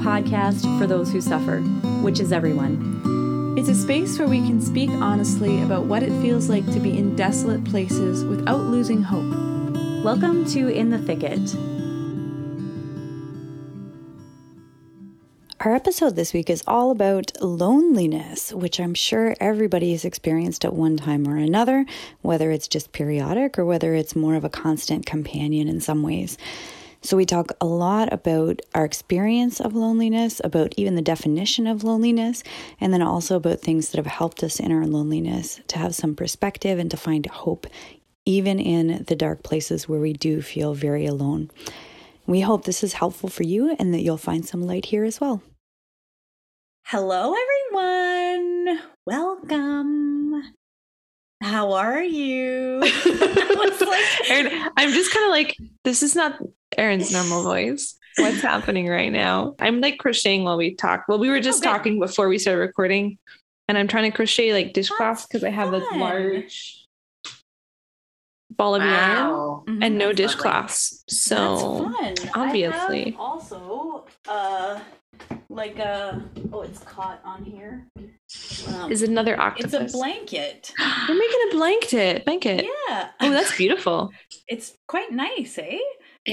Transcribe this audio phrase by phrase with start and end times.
[0.00, 1.60] podcast for those who suffer,
[2.00, 3.54] which is everyone.
[3.58, 6.96] It's a space where we can speak honestly about what it feels like to be
[6.96, 9.30] in desolate places without losing hope.
[10.02, 11.54] Welcome to In the Thicket.
[15.60, 20.72] Our episode this week is all about loneliness, which I'm sure everybody has experienced at
[20.72, 21.84] one time or another,
[22.22, 26.38] whether it's just periodic or whether it's more of a constant companion in some ways.
[27.02, 31.82] So, we talk a lot about our experience of loneliness, about even the definition of
[31.82, 32.42] loneliness,
[32.78, 36.14] and then also about things that have helped us in our loneliness to have some
[36.14, 37.66] perspective and to find hope,
[38.26, 41.50] even in the dark places where we do feel very alone.
[42.26, 45.20] We hope this is helpful for you and that you'll find some light here as
[45.22, 45.42] well.
[46.84, 48.80] Hello, everyone.
[49.06, 50.54] Welcome.
[51.40, 52.80] How are you?
[52.80, 53.00] like,
[54.28, 56.38] Erin, I'm just kind of like, this is not
[56.76, 57.96] Erin's normal voice.
[58.16, 59.54] What's happening right now?
[59.60, 61.04] I'm like crocheting while we talk.
[61.08, 61.70] Well, we were just okay.
[61.70, 63.18] talking before we started recording,
[63.68, 66.80] and I'm trying to crochet like dishcloths because I have a large
[68.50, 68.88] ball of wow.
[68.88, 69.82] yarn mm-hmm.
[69.82, 71.04] and no dishcloths.
[71.08, 71.92] So
[72.34, 74.80] obviously, also, uh,
[75.48, 76.22] like a
[76.52, 77.86] oh, it's caught on here.
[78.68, 79.74] Um, is another octopus?
[79.74, 80.72] It's a blanket.
[81.08, 82.24] You're making a blanket.
[82.24, 82.64] Blanket.
[82.88, 83.08] Yeah.
[83.20, 84.10] Oh, that's beautiful.
[84.48, 85.78] it's quite nice, eh?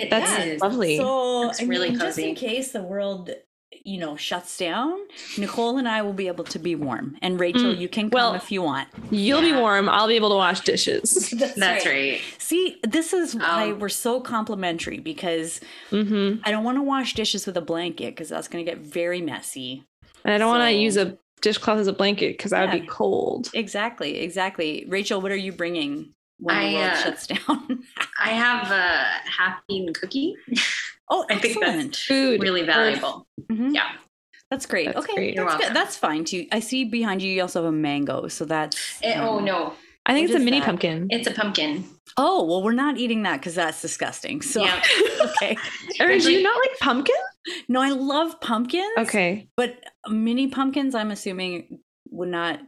[0.04, 0.62] It that's is.
[0.62, 0.98] lovely.
[0.98, 2.08] So it's really mean, cozy.
[2.08, 3.32] Just in case the world
[3.84, 4.98] you know shuts down
[5.38, 7.78] nicole and i will be able to be warm and rachel mm.
[7.78, 9.56] you can come well, if you want you'll yeah.
[9.56, 12.12] be warm i'll be able to wash dishes that's, that's right.
[12.14, 12.22] right.
[12.38, 15.60] see this is why um, we're so complimentary because
[15.92, 16.40] mm-hmm.
[16.44, 19.22] i don't want to wash dishes with a blanket because that's going to get very
[19.22, 19.86] messy
[20.24, 22.66] and i don't so, want to use a dishcloth as a blanket because yeah.
[22.66, 26.92] that would be cold exactly exactly rachel what are you bringing when I, the world
[26.92, 27.84] uh, shuts down
[28.24, 30.36] i have a half eaten cookie
[31.10, 33.28] Oh, I think that's food really valuable.
[33.50, 33.70] Mm-hmm.
[33.70, 33.92] Yeah.
[34.52, 34.88] That's great.
[34.88, 35.36] That's okay, great.
[35.36, 35.76] That's, good.
[35.76, 36.48] that's fine too.
[36.52, 37.32] I see behind you.
[37.32, 39.02] You also have a mango, so that's.
[39.02, 39.74] It, um, oh no!
[40.06, 40.66] I think it's a mini that?
[40.66, 41.08] pumpkin.
[41.10, 41.84] It's a pumpkin.
[42.16, 44.42] Oh well, we're not eating that because that's disgusting.
[44.42, 44.82] So yeah.
[45.22, 45.58] okay.
[46.00, 47.16] Or do you not like pumpkin?
[47.68, 48.98] No, I love pumpkins.
[48.98, 52.62] Okay, but mini pumpkins, I'm assuming would not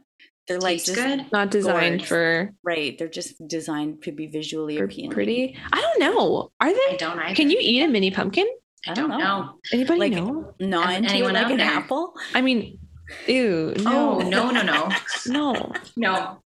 [0.50, 1.30] they're like just good.
[1.30, 2.98] not designed for right.
[2.98, 5.12] They're just designed to be visually appealing.
[5.12, 5.56] Pretty.
[5.72, 6.50] I don't know.
[6.60, 6.94] Are they?
[6.94, 7.20] I don't.
[7.20, 7.36] Either.
[7.36, 8.48] Can you eat a mini pumpkin?
[8.88, 9.60] I don't, know.
[9.72, 10.52] Anybody like, know?
[10.58, 11.66] Not anyone like an there?
[11.70, 12.14] apple.
[12.34, 12.80] I mean,
[13.28, 13.74] ew.
[13.78, 14.18] No.
[14.20, 14.88] Oh no no no
[15.26, 16.42] no no.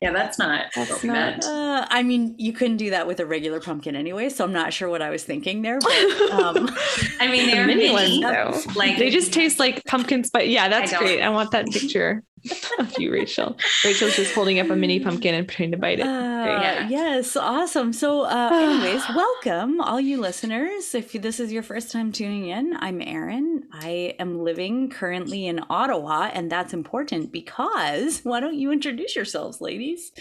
[0.00, 1.44] Yeah, that's not that's not.
[1.44, 4.72] Uh, I mean, you couldn't do that with a regular pumpkin anyway, so I'm not
[4.72, 5.80] sure what I was thinking there.
[5.80, 6.70] But, um,
[7.20, 8.72] I mean, they're mini, mini ones though.
[8.74, 10.48] Like they just taste like pumpkin spice.
[10.48, 11.20] Yeah, that's I great.
[11.20, 12.22] I want that picture
[12.78, 13.56] of you, Rachel.
[13.84, 16.06] Rachel's just holding up a mini pumpkin and pretending to bite it.
[16.06, 16.88] Uh, yeah.
[16.88, 17.92] Yes, awesome.
[17.92, 20.94] So, uh, anyways, welcome all you listeners.
[20.94, 23.64] If this is your first time tuning in, I'm Erin.
[23.72, 29.60] I am living currently in Ottawa, and that's important because why don't you introduce yourselves,
[29.60, 30.12] ladies?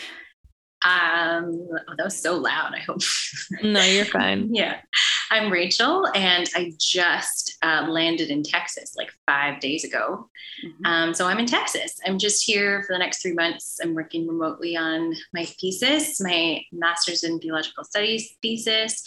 [0.85, 2.73] Um, oh, that was so loud.
[2.75, 3.01] I hope.
[3.63, 4.53] no, you're fine.
[4.53, 4.81] yeah.
[5.29, 10.29] I'm Rachel, and I just uh, landed in Texas like five days ago.
[10.65, 10.85] Mm-hmm.
[10.85, 11.99] Um, so I'm in Texas.
[12.05, 13.79] I'm just here for the next three months.
[13.83, 19.03] I'm working remotely on my thesis, my master's in theological studies thesis.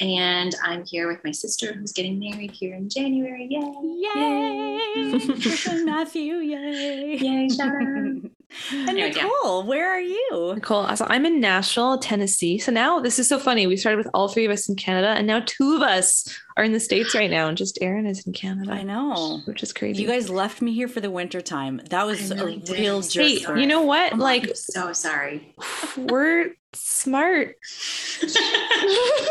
[0.00, 3.46] And I'm here with my sister who's getting married here in January.
[3.48, 4.10] Yay!
[4.14, 5.84] Yay!
[5.84, 7.18] Matthew, yay!
[7.18, 7.48] Yay,
[8.72, 10.52] And Nicole, where are you?
[10.54, 12.58] Nicole, so I'm in Nashville, Tennessee.
[12.58, 13.66] So now this is so funny.
[13.66, 16.26] We started with all three of us in Canada, and now two of us
[16.56, 18.72] are in the States right now, and just Erin is in Canada.
[18.72, 19.40] I know.
[19.44, 20.02] Which is crazy.
[20.02, 21.80] You guys left me here for the winter time.
[21.90, 23.24] That was really a real jerk.
[23.24, 24.14] Hey, you know what?
[24.14, 25.54] Oh like, I'm so sorry.
[25.96, 27.56] We're smart.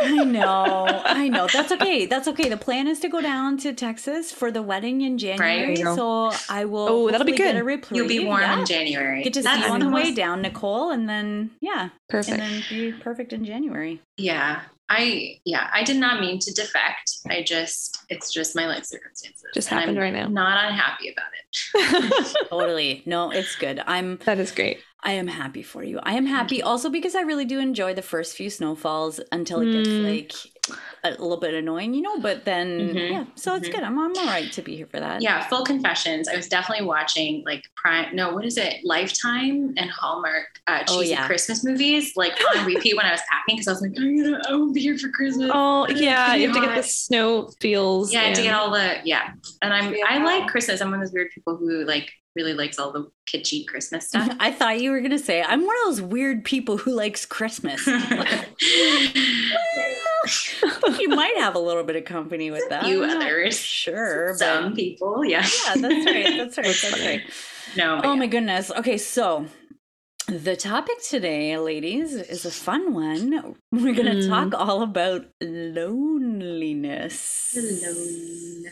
[0.02, 1.02] I know.
[1.06, 1.48] I know.
[1.52, 2.06] That's okay.
[2.06, 2.50] That's okay.
[2.50, 5.70] The plan is to go down to Texas for the wedding in January.
[5.70, 5.96] Right.
[5.96, 6.88] So I will.
[6.90, 7.56] Oh, that'll be good.
[7.92, 8.60] You'll be warm yeah.
[8.60, 9.24] in January.
[9.24, 12.40] Get to That's see you on the way down, Nicole, and then yeah, perfect.
[12.40, 14.02] And then be perfect in January.
[14.18, 14.62] Yeah,
[14.94, 17.20] I yeah, I did not mean to defect.
[17.30, 19.46] I just it's just my life circumstances.
[19.54, 20.28] Just happened right now.
[20.28, 22.38] Not unhappy about it.
[22.50, 23.02] totally.
[23.06, 23.82] No, it's good.
[23.88, 24.80] I'm That is great.
[25.02, 26.00] I am happy for you.
[26.04, 29.68] I am happy also because I really do enjoy the first few snowfalls until it
[29.68, 29.84] mm.
[29.84, 30.51] gets like
[31.04, 32.98] a little bit annoying, you know, but then mm-hmm.
[32.98, 33.76] yeah, so it's mm-hmm.
[33.76, 33.84] good.
[33.84, 35.22] I'm, I'm all right to be here for that.
[35.22, 36.28] Yeah, full confessions.
[36.28, 38.78] I was definitely watching like prime no, what is it?
[38.84, 41.26] Lifetime and Hallmark uh oh, cheesy oh, yeah.
[41.26, 44.42] Christmas movies like on repeat when I was packing because I was like, I'm gonna
[44.48, 45.50] I won't be here for Christmas.
[45.54, 48.14] Oh yeah, you have to get the snow feels.
[48.14, 49.32] Yeah, to get all the yeah.
[49.62, 50.06] And I'm yeah.
[50.08, 50.82] I like Christmas.
[50.82, 54.36] I'm one of those weird people who like really likes all the kitschy Christmas stuff.
[54.40, 57.86] I thought you were gonna say I'm one of those weird people who likes Christmas.
[61.00, 62.84] you might have a little bit of company with that.
[62.84, 63.58] A few I'm others.
[63.58, 64.34] Sure.
[64.36, 65.46] Some but- people, yeah.
[65.68, 66.38] Yeah, that's right.
[66.38, 66.66] That's right.
[66.66, 67.22] That's right.
[67.78, 68.20] No, Oh yeah.
[68.20, 68.70] my goodness.
[68.72, 69.46] Okay, so
[70.28, 73.56] the topic today, ladies, is a fun one.
[73.72, 74.30] We're going to Hmm.
[74.30, 77.56] talk all about loneliness.
[77.58, 78.72] Alone.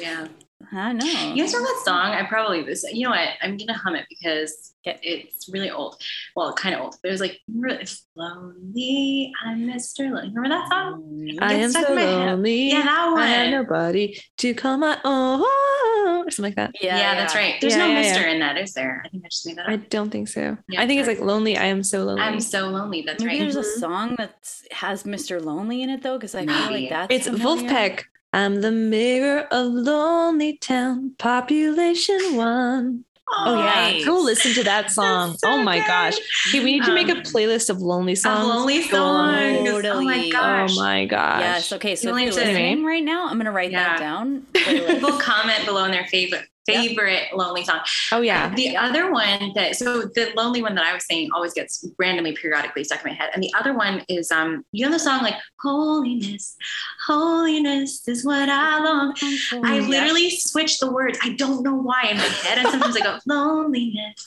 [0.00, 0.28] Yeah.
[0.72, 1.04] I know.
[1.34, 2.12] You guys know that song?
[2.12, 2.84] I probably this.
[2.90, 3.28] You know what?
[3.42, 6.00] I'm gonna hum it because it's really old.
[6.34, 6.96] Well, kind of old.
[7.02, 7.84] But it was like really
[8.16, 9.32] lonely.
[9.44, 10.10] I'm Mr.
[10.10, 10.28] Lonely.
[10.34, 11.28] Remember that song?
[11.40, 12.70] I am so lonely.
[12.70, 13.22] Yeah, that one.
[13.22, 15.40] I have nobody to call my own,
[16.26, 16.70] or something like that.
[16.80, 17.56] Yeah, that's right.
[17.60, 18.32] There's Yeah, no yeah, Mister yeah.
[18.32, 19.02] in that, is there?
[19.04, 19.72] I think I just made that Up.
[19.72, 20.56] I don't think so.
[20.68, 21.56] Yeah, I think it's like lonely.
[21.56, 22.22] I am so lonely.
[22.22, 23.02] I'm so lonely.
[23.02, 23.52] That's Maybe right.
[23.52, 23.80] there's a Mhm.
[23.80, 24.34] song that
[24.72, 25.42] has Mr.
[25.44, 27.68] Lonely in it though, because I feel like that's it's familiar.
[27.68, 28.02] Wolfpack.
[28.36, 33.04] I'm the mayor of Lonely Town, population one.
[33.28, 34.04] Oh yeah, Nice.
[34.04, 35.32] go listen to that song.
[35.38, 35.86] so oh my good.
[35.86, 36.14] gosh,
[36.52, 38.46] hey, we need to make a Um, playlist of lonely Of songs.
[38.46, 39.84] lonely songs.
[39.86, 40.76] Oh my gosh.
[40.76, 41.40] Oh my gosh.
[41.40, 41.72] Yes.
[41.72, 41.96] Okay.
[41.96, 44.06] So You if only you're listening right now, I'm gonna write that Yeah.
[44.06, 44.42] down.
[44.54, 47.80] People comment below on their favorite favorite lonely song.
[48.12, 48.54] Oh yeah.
[48.54, 52.32] The other one that so the lonely one that I was saying always gets randomly
[52.34, 53.30] periodically stuck in my head.
[53.34, 56.56] And the other one is um you know the song like holiness,
[57.06, 59.14] holiness is what I long.
[59.64, 59.86] I Yeah.
[59.88, 61.18] literally switch the words.
[61.22, 62.58] I don't know why in my head.
[62.58, 64.24] And sometimes I go loneliness,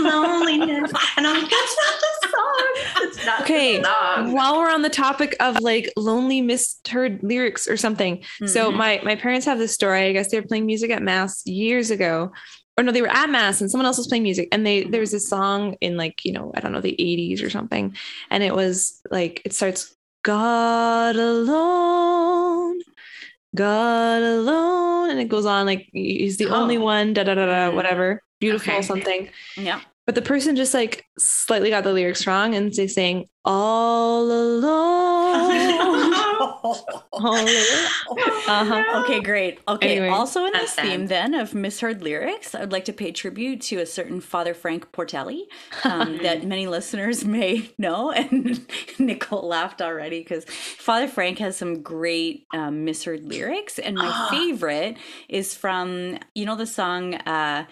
[0.00, 3.02] loneliness, and I'm like that's not the song.
[3.02, 4.32] That's not Okay, the song.
[4.32, 8.76] While we're on the topic of like lonely misheard lyrics or something, so Mhm.
[8.76, 10.08] my my parents have this story.
[10.08, 12.32] I guess they were playing music at mass years ago,
[12.76, 15.00] or no, they were at mass and someone else was playing music, and they there
[15.00, 17.94] was this song in like you know I don't know the '80s or something,
[18.30, 19.94] and it was like it starts
[20.24, 22.80] God alone.
[23.56, 26.82] God alone, and it goes on like he's the only Oh.
[26.82, 27.74] one, da da da da, Mhm.
[27.74, 28.82] whatever, beautiful Okay.
[28.82, 29.28] something.
[29.56, 29.80] Yeah.
[30.06, 36.07] But the person just like slightly got the lyrics wrong and they saying all alone.
[38.48, 39.02] Uh-huh.
[39.04, 39.60] Okay, great.
[39.68, 43.60] Okay, Anyway, also in this theme then of misheard lyrics, I'd like to pay tribute
[43.62, 45.42] to a certain Father Frank Portelli
[45.84, 48.12] um, that many listeners may know.
[48.18, 48.66] And
[48.98, 53.78] Nicole laughed already because Father Frank has some great um, misheard lyrics.
[53.78, 54.96] And my favorite
[55.28, 57.64] is from, you know, the song uh,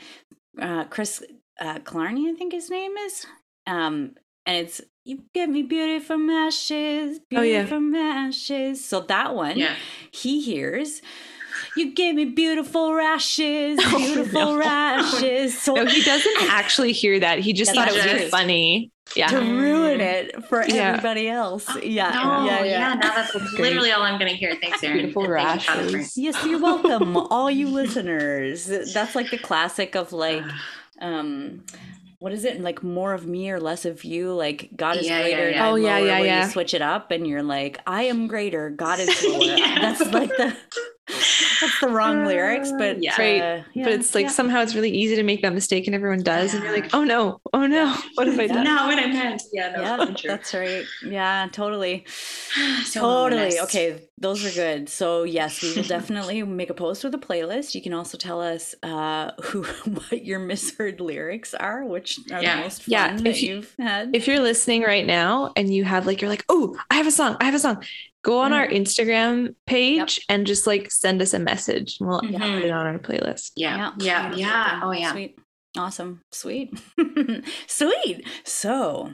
[0.60, 1.22] uh, Chris
[1.60, 3.26] uh, Clarney, I think his name is.
[3.66, 4.14] Um,
[4.46, 7.64] and it's you give me beauty from ashes, Oh, yeah.
[7.66, 8.84] from ashes.
[8.84, 9.74] So that one, Yeah.
[10.10, 11.00] he hears,
[11.76, 14.56] you gave me beautiful rashes, Oh, beautiful no.
[14.58, 15.58] rashes.
[15.62, 17.38] So No, he doesn't actually hear that.
[17.38, 18.90] He just thought it was just- funny.
[19.14, 19.28] Yeah.
[19.28, 20.88] to ruin it for Yeah.
[20.88, 21.64] everybody else.
[21.68, 22.94] Oh, yeah, no, yeah, yeah, yeah.
[22.94, 24.56] Now that's literally all I'm going to hear.
[24.60, 24.96] Thanks, Erin.
[24.98, 26.18] Beautiful And you, rashes.
[26.18, 28.66] Yes, you're welcome, all you listeners.
[28.66, 30.42] That's like the classic of like,
[31.00, 31.62] um,
[32.26, 32.60] what is it?
[32.60, 34.32] Like more of me or less of you?
[34.32, 35.50] Like God is Yeah, yeah, greater.
[35.50, 35.64] yeah.
[35.68, 36.44] I'm Oh, yeah, yeah, yeah.
[36.44, 38.68] You switch it up, and you're like, I am greater.
[38.68, 39.42] God is lower.
[39.44, 40.00] Yes.
[40.00, 40.56] That's like the
[41.08, 43.14] that's the wrong lyrics, but Yeah.
[43.18, 43.40] Right.
[43.40, 44.30] uh, yeah, but it's like yeah.
[44.30, 46.52] somehow it's really easy to make that mistake and everyone does.
[46.54, 48.52] And you're like, oh no, oh no, what have I Yeah.
[48.54, 48.64] done?
[48.64, 49.42] Not what I meant.
[49.52, 50.84] Yeah, no, yeah, that's that's right.
[51.02, 52.04] Yeah, totally.
[52.84, 53.40] So totally.
[53.42, 53.62] loneliness.
[53.64, 54.88] Okay, those are good.
[54.88, 57.74] So yes, we will definitely make a post with a playlist.
[57.74, 62.56] You can also tell us uh, who what your misheard lyrics are, which are Yeah.
[62.56, 64.10] the most fun Yeah, that if you- you've had.
[64.14, 67.10] If you're listening right now and you have like, you're like, oh, I have a
[67.10, 67.84] song, I have a song.
[68.26, 72.40] Go on our Instagram page and just like send us a message and we'll Mhm.
[72.40, 73.52] put it on our playlist.
[73.54, 74.38] Yeah, yeah, beautiful.
[74.40, 74.80] yeah.
[74.82, 75.12] Oh, yeah.
[75.12, 75.38] Sweet.
[75.78, 76.22] Awesome.
[76.32, 76.76] Sweet.
[77.68, 78.26] Sweet.
[78.44, 79.12] So,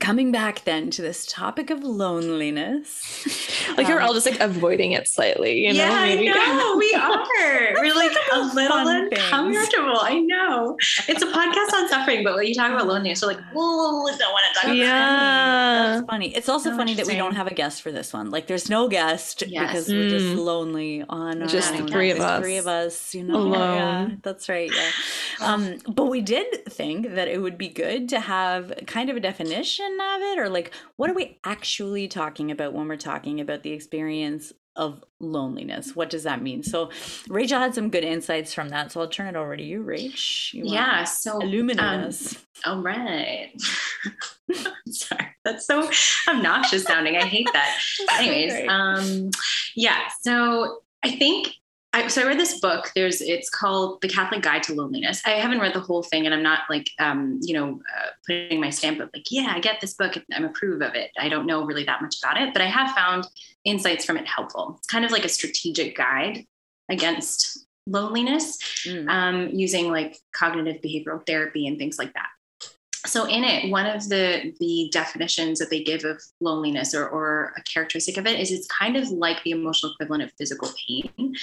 [0.00, 3.24] coming back then to this topic of loneliness.
[3.76, 5.78] Like we're Um, all just like avoiding it slightly, you know?
[5.78, 6.28] yeah, maybe.
[6.28, 6.76] I know.
[6.78, 7.74] We are.
[7.80, 9.98] We're like a little uncomfortable.
[10.00, 10.76] I know.
[11.06, 14.16] It's a podcast on suffering, but when you talk about loneliness, we're like, oh, I
[14.16, 15.92] don't want to talk about Yeah.
[15.94, 16.34] That's funny.
[16.34, 18.30] It's also So funny that we don't have a guest for this one.
[18.30, 19.68] Like, there's no guest Yes.
[19.68, 20.44] because we're just Mm.
[20.44, 21.86] lonely on our Just own.
[21.86, 22.40] three of us.
[22.40, 23.36] Three of us, you know.
[23.36, 23.60] Alone.
[23.60, 24.70] Yeah, that's right.
[24.74, 24.90] Yeah.
[25.40, 29.20] Um, but we did think that it would be good to have kind of a
[29.20, 33.62] definition of it, or like, what are we actually talking about when we're talking about
[33.62, 35.94] the experience of loneliness?
[35.94, 36.62] What does that mean?
[36.62, 36.90] So,
[37.28, 38.92] Rachel had some good insights from that.
[38.92, 40.52] So I'll turn it over to you, Rach.
[40.54, 41.04] You Yeah.
[41.04, 42.36] So illuminate um, us.
[42.64, 43.52] All right.
[44.88, 45.90] Sorry, that's so
[46.28, 47.16] obnoxious sounding.
[47.16, 47.78] I hate that.
[48.18, 49.30] Anyways, um,
[49.74, 50.08] yeah.
[50.22, 51.54] So I think
[51.94, 52.90] I so I read this book.
[52.94, 55.22] There's it's called The Catholic Guide to Loneliness.
[55.24, 58.60] I haven't read the whole thing, and I'm not like um, you know uh, putting
[58.60, 60.14] my stamp of like yeah, I get this book.
[60.32, 61.10] I'm approve of it.
[61.18, 63.26] I don't know really that much about it, but I have found
[63.64, 64.76] insights from it helpful.
[64.78, 66.44] It's kind of like a strategic guide
[66.90, 69.08] against loneliness Mm.
[69.08, 72.28] um, using like cognitive behavioral therapy and things like that.
[73.06, 77.54] so in it one of the the definitions that they give of loneliness or, or
[77.56, 81.34] a characteristic of it is it's kind of like the emotional equivalent of physical pain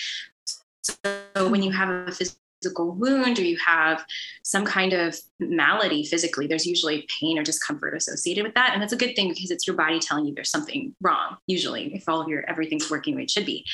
[0.86, 4.06] so when you have a physical wound or you have
[4.44, 8.72] some kind of malady physically there's usually pain or discomfort associated with that.
[8.74, 11.94] And that's a good thing because it's your body telling you there's something wrong usually
[11.96, 13.66] if all of your everything's working the way it should be.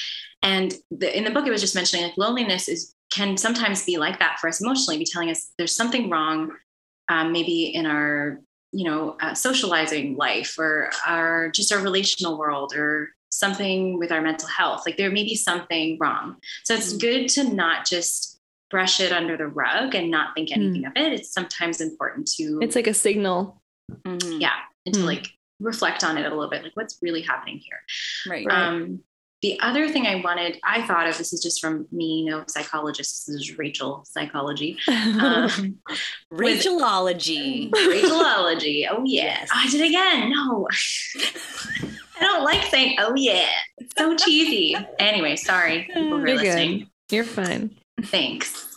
[0.41, 3.97] And the, in the book it was just mentioning like loneliness is can sometimes be
[3.97, 6.51] like that for us emotionally be telling us there's something wrong
[7.09, 8.39] um, maybe in our
[8.71, 14.21] you know uh, socializing life or our just our relational world or something with our
[14.21, 14.83] mental health.
[14.85, 16.37] Like there may be something wrong.
[16.63, 16.99] So it's mm-hmm.
[16.99, 20.87] good to not just brush it under the rug and not think anything mm.
[20.87, 21.13] of it.
[21.13, 23.61] It's sometimes important to it's like a signal.
[23.91, 24.39] Mm-hmm.
[24.39, 24.55] yeah.
[24.85, 25.05] And to mm.
[25.05, 25.27] like
[25.59, 26.63] reflect on it a little bit.
[26.63, 27.79] Like what's really happening here?
[28.27, 28.47] Right.
[28.49, 29.01] Um
[29.41, 33.25] the other thing I wanted, I thought of this is just from me, no psychologist.
[33.25, 34.77] This is Rachel psychology.
[35.21, 35.77] Um,
[36.31, 37.69] Rachelology.
[37.71, 38.87] Rachelology.
[38.89, 39.49] Oh yes.
[39.51, 40.31] Oh, I did again.
[40.31, 40.67] No.
[42.19, 43.49] I don't like saying oh yeah.
[43.77, 44.75] It's so cheesy.
[44.99, 45.83] anyway, sorry.
[45.93, 46.79] People You're listening.
[47.09, 47.15] Good.
[47.15, 47.77] You're fine.
[48.03, 48.75] Thanks.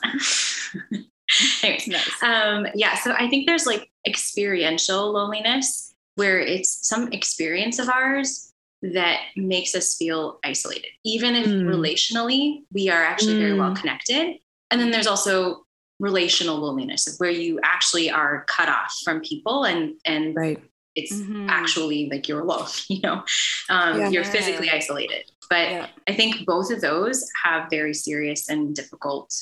[1.63, 2.23] Anyways, nice.
[2.23, 8.54] um, yeah, so I think there's like experiential loneliness where it's some experience of ours
[8.93, 11.65] that makes us feel isolated, even if mm.
[11.65, 13.39] relationally we are actually mm.
[13.39, 13.77] very well hmm.
[13.77, 14.37] connected.
[14.71, 15.65] And then there's also
[16.01, 20.61] relational loneliness where you actually are cut off from people and and right.
[20.95, 21.49] it's mm-hmm.
[21.49, 23.23] actually like you're alone, you know,
[23.71, 25.31] um, yeah, you're physically isolated.
[25.49, 25.87] But yeah.
[26.09, 29.33] I think both of those have very serious and difficult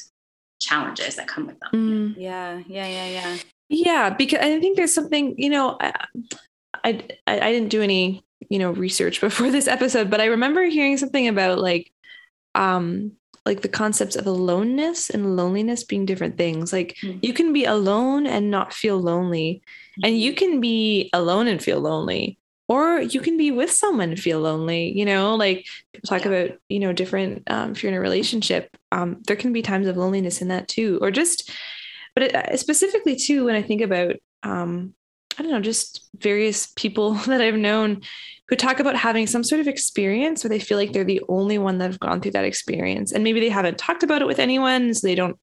[0.61, 1.71] challenges that come with them.
[1.73, 2.15] Mm.
[2.17, 3.37] Yeah, yeah, yeah, yeah.
[3.69, 5.79] Yeah, because I think there's something, you know,
[6.85, 10.65] I, I, I didn't do any you know research before this episode but i remember
[10.65, 11.93] hearing something about like
[12.55, 13.12] um
[13.45, 17.19] like the concepts of aloneness and loneliness being different things like mm-hmm.
[17.23, 20.05] you can be alone and not feel lonely mm-hmm.
[20.05, 24.21] and you can be alone and feel lonely or you can be with someone and
[24.21, 26.31] feel lonely you know like people talk yeah.
[26.31, 29.87] about you know different um, if you're in a relationship um, there can be times
[29.87, 31.51] of loneliness in that too or just
[32.15, 34.95] but it, uh, specifically too when i think about um,
[35.39, 38.03] I don't know, just various people that I've known
[38.49, 41.57] who talk about having some sort of experience where they feel like they're the only
[41.57, 43.11] one that have gone through that experience.
[43.11, 45.39] And maybe they haven't talked about it with anyone, so they don't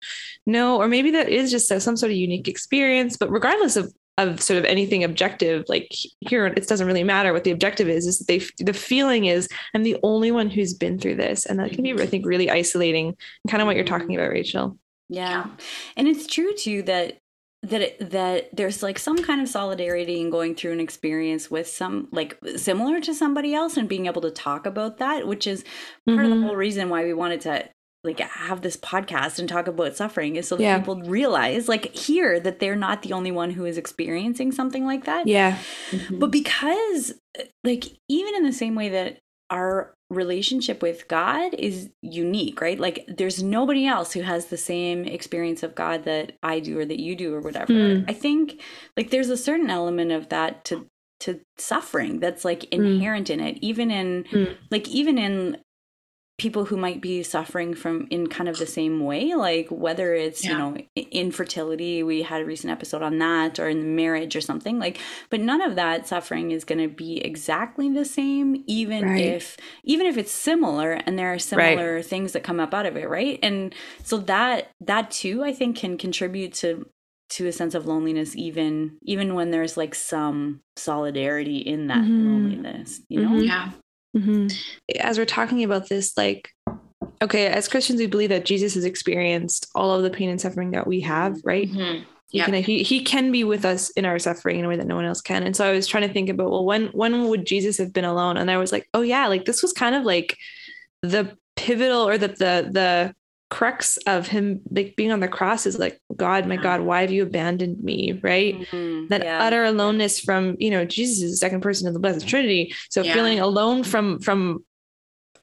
[0.46, 3.18] know, or maybe that is just some sort of unique experience.
[3.18, 7.46] But regardless of of sort of anything objective, like here, it doesn't really matter what
[7.46, 8.06] the objective is.
[8.06, 11.72] Is they the feeling is I'm the only one who's been through this, and that
[11.72, 13.16] can be, I think, really isolating.
[13.48, 14.78] Kind of what you're talking about, Rachel.
[15.08, 15.48] Yeah.
[15.98, 17.20] And it's true too that
[17.62, 21.68] that it, that there's like some kind of solidarity in going through an experience with
[21.68, 25.64] some like similar to somebody else and being able to talk about that which is
[26.06, 26.20] part mm-hmm.
[26.20, 26.46] of the mm-hmm.
[26.46, 27.68] whole reason why we wanted to
[28.04, 30.80] like have this podcast and talk about suffering is so that yeah.
[30.80, 35.04] people realize like hear that they're not the only one who is experiencing something like
[35.04, 35.58] that yeah
[35.92, 36.18] mm-hmm.
[36.18, 37.14] but because
[37.66, 39.20] like even in the same way that
[39.50, 42.80] our relationship with God is unique, right?
[42.80, 46.86] Like there's nobody else who has the same experience of God that I do or
[46.86, 47.74] that you do or whatever.
[47.74, 48.06] Mm.
[48.10, 48.62] I think
[48.98, 50.88] like there's a certain element of that to
[51.22, 52.82] to suffering that's like hmm.
[52.82, 53.32] inherent mm.
[53.32, 54.56] in it even in mm.
[54.72, 55.58] like even in
[56.40, 60.44] people who might be suffering from in kind of the same way like whether it's
[60.44, 60.52] yeah.
[60.52, 60.78] you know
[61.12, 64.98] infertility we had a recent episode on that or in the marriage or something like
[65.30, 69.24] but none of that suffering is going to be exactly the same even right.
[69.24, 72.06] if even if it's similar and there are similar right.
[72.06, 75.78] things that come up out of it right and so that that too i think
[75.78, 76.88] can contribute to
[77.30, 82.26] to a sense of loneliness even even when there's like some solidarity in that mm-hmm.
[82.26, 83.44] loneliness you know mm-hmm.
[83.44, 83.72] yeah
[84.16, 84.48] Mm-hmm.
[85.00, 86.50] As we're talking about this, like,
[87.22, 90.72] okay, as Christians, we believe that Jesus has experienced all of the pain and suffering
[90.72, 91.70] that we have, right?
[91.70, 92.04] Mm-hmm.
[92.32, 94.86] He, can, he, he can be with us in our suffering in a way that
[94.86, 95.42] no one else can.
[95.42, 98.06] And so I was trying to think about, well, when when would Jesus have been
[98.06, 98.38] alone?
[98.38, 100.38] And I was like, oh yeah, like this was kind of like
[101.02, 103.16] the pivotal or the the the
[103.50, 107.12] crux of him like being on the cross is like god my god why have
[107.12, 109.08] you abandoned me right mm-hmm.
[109.08, 109.44] that yeah.
[109.44, 113.02] utter aloneness from you know jesus is the second person of the blessed trinity so
[113.02, 113.12] yeah.
[113.12, 114.64] feeling alone from from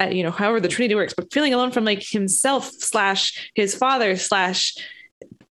[0.01, 3.75] uh, you know however the trinity works but feeling alone from like himself slash his
[3.75, 4.77] father slash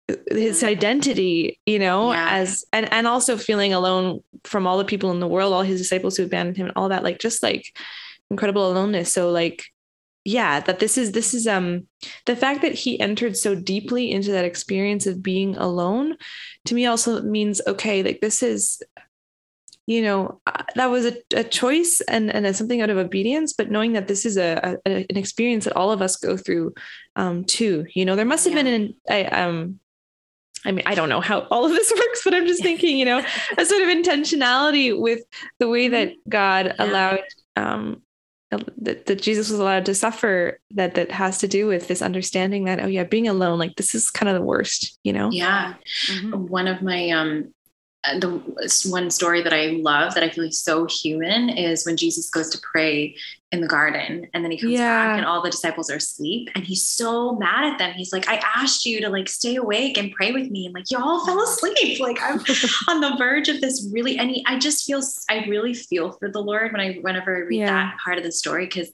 [0.08, 0.70] his mm-hmm.
[0.70, 2.30] identity you know yeah.
[2.32, 5.80] as and and also feeling alone from all the people in the world all his
[5.80, 7.64] disciples who abandoned him and all that like just like
[8.32, 9.66] incredible aloneness so like
[10.30, 11.88] yeah that this is this is um
[12.28, 16.16] the fact that he entered so deeply into that experience of being alone
[16.66, 18.82] to me also means okay like this is
[19.88, 23.72] you know uh, that was a, a choice and and something out of obedience but
[23.72, 26.72] knowing that this is a, a, an experience that all of us go through
[27.16, 28.64] um too you know there must have yeah.
[28.64, 29.80] been an I, um
[30.66, 33.06] I mean, I don't know how all of this works, but I'm just thinking, you
[33.06, 33.24] know,
[33.58, 35.22] a sort of intentionality with
[35.58, 36.76] the way that God yeah.
[36.80, 37.24] allowed
[37.56, 38.02] um,
[38.52, 42.66] that, that Jesus was allowed to suffer that that has to do with this understanding
[42.66, 45.76] that oh yeah being alone like this is kind of the worst you know yeah
[46.08, 46.48] mm-hmm.
[46.48, 47.54] one of my um
[48.06, 48.30] uh, the
[48.90, 52.50] one story that I love that I feel like so human is when Jesus goes
[52.52, 53.16] to pray
[53.52, 55.08] in the garden and then he comes yeah.
[55.08, 57.94] back and all the disciples are asleep and he's so mad at them.
[57.94, 60.68] He's like, I asked you to like stay awake and pray with me.
[60.68, 62.00] And like, y'all fell asleep.
[62.10, 62.40] Like I'm
[62.88, 66.30] on the verge of this really, and he, I just feel, I really feel for
[66.30, 67.66] the Lord when I, whenever I read yeah.
[67.66, 68.92] that part of the story, because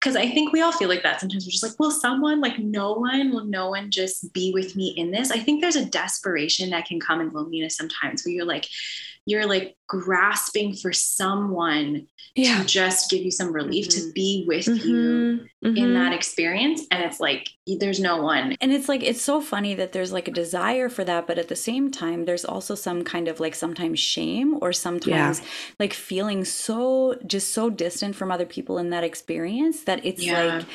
[0.00, 1.20] because I think we all feel like that.
[1.20, 4.74] Sometimes we're just like, will someone, like no one, will no one just be with
[4.74, 5.30] me in this?
[5.30, 8.66] I think there's a desperation that can come in loneliness sometimes where you're like,
[9.30, 12.58] you're like grasping for someone yeah.
[12.58, 14.08] to just give you some relief mm-hmm.
[14.08, 14.88] to be with mm-hmm.
[14.88, 15.76] you mm-hmm.
[15.76, 19.74] in that experience and it's like there's no one and it's like it's so funny
[19.74, 23.02] that there's like a desire for that but at the same time there's also some
[23.04, 25.46] kind of like sometimes shame or sometimes yeah.
[25.78, 30.56] like feeling so just so distant from other people in that experience that it's yeah.
[30.56, 30.66] like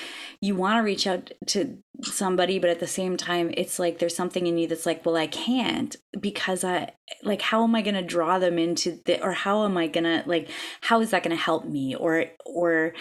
[0.42, 4.16] you want to reach out to somebody but at the same time it's like there's
[4.16, 7.96] something in you that's like well I can't because I like how am I going
[7.96, 10.50] to draw them into the or how am I going to like
[10.82, 12.94] how is that going to help me or or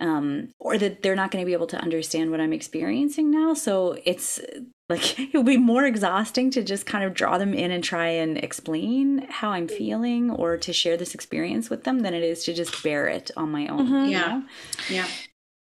[0.00, 3.54] um or that they're not going to be able to understand what I'm experiencing now
[3.54, 4.40] so it's
[4.88, 8.08] like it would be more exhausting to just kind of draw them in and try
[8.08, 12.44] and explain how I'm feeling or to share this experience with them than it is
[12.44, 13.86] to just bear it on my own.
[13.86, 14.10] Mm-hmm.
[14.10, 14.26] Yeah.
[14.26, 14.42] Know?
[14.88, 15.06] Yeah.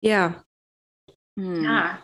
[0.00, 0.32] Yeah.
[1.38, 1.62] Mm.
[1.64, 1.96] Yeah.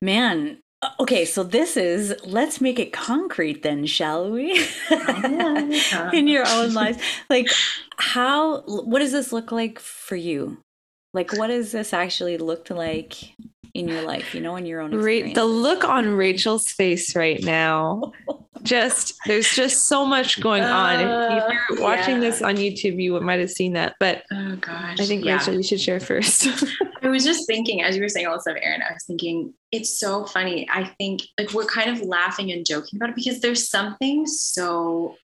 [0.00, 4.52] Man, uh, okay, so this is let's make it concrete then, shall we?
[6.12, 6.98] In your own lives.
[7.30, 7.48] Like
[7.98, 10.58] how what does this look like for you?
[11.16, 13.14] Like what does this actually look like
[13.72, 15.34] in your life, you know, in your own experience?
[15.34, 18.12] the look on Rachel's face right now.
[18.62, 21.00] just there's just so much going on.
[21.00, 22.20] Uh, if you're watching yeah.
[22.20, 23.94] this on YouTube, you might have seen that.
[23.98, 25.38] But oh gosh, I think yeah.
[25.38, 26.46] Rachel, you should share first.
[27.02, 29.54] I was just thinking as you were saying all this stuff, Erin, I was thinking
[29.72, 30.68] it's so funny.
[30.70, 35.16] I think like we're kind of laughing and joking about it because there's something so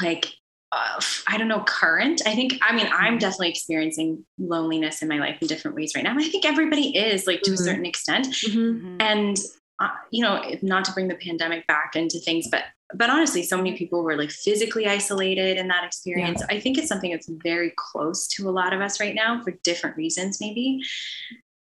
[0.00, 0.32] like
[0.74, 2.20] uh, I don't know, current.
[2.26, 3.18] I think, I mean, I'm mm-hmm.
[3.18, 6.14] definitely experiencing loneliness in my life in different ways right now.
[6.18, 7.62] I think everybody is, like, to mm-hmm.
[7.62, 8.26] a certain extent.
[8.26, 8.58] Mm-hmm.
[8.58, 8.96] mm-hmm.
[9.00, 9.36] And,
[9.80, 13.56] uh, you know, not to bring the pandemic back into things, but, but honestly, so
[13.56, 16.42] many people were like physically isolated in that experience.
[16.42, 16.56] Yeah.
[16.56, 19.52] I think it's something that's very close to a lot of us right now for
[19.64, 20.80] different reasons, maybe.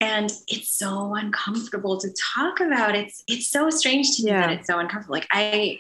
[0.01, 2.97] And it's so uncomfortable to talk about.
[2.97, 4.47] It's it's so strange to me yeah.
[4.47, 5.15] that it's so uncomfortable.
[5.15, 5.79] Like I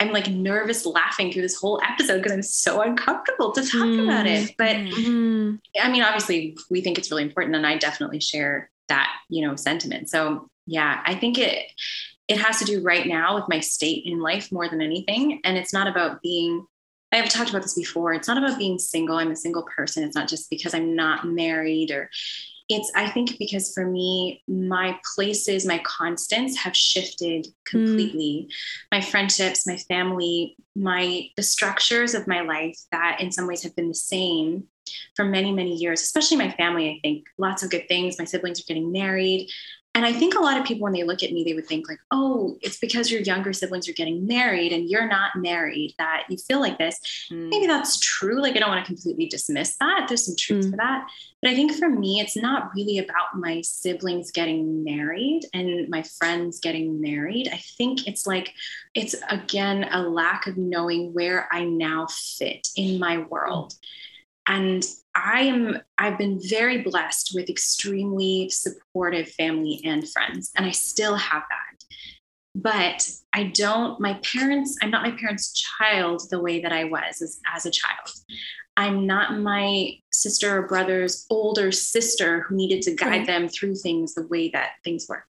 [0.00, 4.04] I'm like nervous laughing through this whole episode because I'm so uncomfortable to talk mm.
[4.04, 4.54] about it.
[4.56, 5.56] But mm-hmm.
[5.80, 9.56] I mean, obviously, we think it's really important, and I definitely share that, you know,
[9.56, 10.08] sentiment.
[10.08, 11.66] So yeah, I think it
[12.28, 15.40] it has to do right now with my state in life more than anything.
[15.44, 16.66] And it's not about being.
[17.10, 18.12] I've talked about this before.
[18.12, 19.16] It's not about being single.
[19.16, 20.04] I'm a single person.
[20.04, 22.10] It's not just because I'm not married or
[22.68, 28.48] it's i think because for me my places my constants have shifted completely.
[28.48, 28.52] Mm.
[28.92, 33.74] my friendships my family my the structures of my life that in some ways have
[33.76, 34.64] been the same
[35.14, 37.26] for many many years especially my family i think.
[37.38, 38.18] Lots of good things.
[38.18, 39.48] My siblings are getting married
[39.98, 41.88] and I think a lot of people, when they look at me, they would think
[41.88, 46.22] like, "Oh, it's because your younger siblings are getting married and you're not married that
[46.28, 47.00] you feel like this."
[47.32, 47.48] Mm.
[47.48, 48.40] Maybe that's true.
[48.40, 50.06] Like, I don't want to completely dismiss that.
[50.06, 50.70] There's some truth mm.
[50.70, 51.08] for that.
[51.42, 56.04] But I think for me, it's not really about my siblings getting married and my
[56.18, 57.48] friends getting married.
[57.52, 58.54] I think it's like,
[58.94, 63.74] it's again a lack of knowing where I now fit in my world.
[64.48, 64.84] And
[65.14, 71.16] I am I've been very blessed with extremely supportive family and friends and I still
[71.16, 71.84] have that.
[72.54, 77.20] But I don't my parents I'm not my parents' child the way that I was
[77.22, 78.10] as, as a child.
[78.76, 84.14] I'm not my sister or brother's older sister who needed to guide them through things
[84.14, 85.24] the way that things were.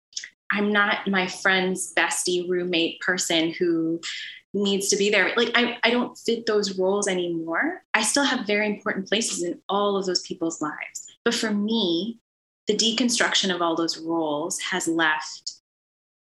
[0.51, 4.01] I'm not my friend's bestie roommate person who
[4.53, 5.33] needs to be there.
[5.35, 7.83] Like I, I don't fit those roles anymore.
[7.93, 11.05] I still have very important places in all of those people's lives.
[11.23, 12.19] But for me,
[12.67, 15.53] the deconstruction of all those roles has left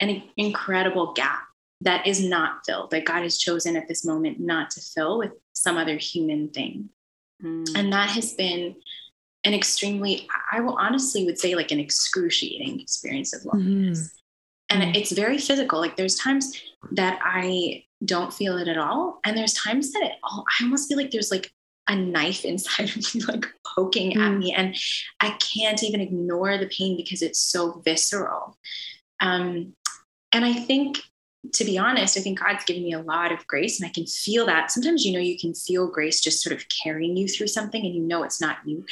[0.01, 1.43] an incredible gap
[1.81, 5.33] that is not filled, that God has chosen at this moment not to fill with
[5.53, 6.89] some other human thing.
[7.43, 7.67] Mm.
[7.77, 8.77] And that has been
[9.45, 13.99] an extremely, I will honestly would say like an excruciating experience of loneliness.
[14.01, 14.11] Mm.
[14.71, 14.97] And mm.
[14.97, 15.79] it's very physical.
[15.79, 16.59] Like there's times
[16.93, 19.21] that I don't feel it at all.
[19.25, 21.53] And there's times that it all, I almost feel like there's like
[21.89, 24.27] a knife inside of me, like poking mm.
[24.27, 24.53] at me.
[24.53, 24.77] And
[25.21, 28.57] I can't even ignore the pain because it's so visceral.
[29.21, 29.75] Um,
[30.33, 30.99] and I think
[31.53, 34.07] to be honest, I think God's given me a lot of grace and I can
[34.07, 34.71] feel that.
[34.71, 37.95] Sometimes, you know, you can feel grace just sort of carrying you through something and
[37.95, 38.85] you know it's not you.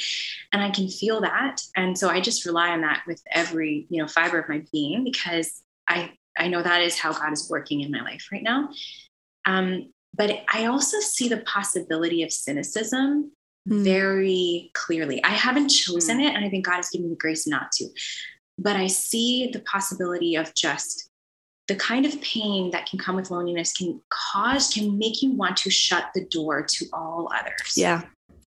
[0.51, 1.61] And I can feel that.
[1.75, 5.03] And so I just rely on that with every, you know, fiber of my being
[5.03, 8.69] because I I know that is how God is working in my life right now.
[9.45, 13.31] Um, but I also see the possibility of cynicism
[13.67, 13.83] mm.
[13.83, 15.23] very clearly.
[15.23, 16.27] I haven't chosen mm.
[16.27, 17.89] it, and I think God has given me the grace not to.
[18.57, 21.09] But I see the possibility of just
[21.67, 25.57] the kind of pain that can come with loneliness can cause, can make you want
[25.57, 27.73] to shut the door to all others.
[27.75, 28.03] Yeah.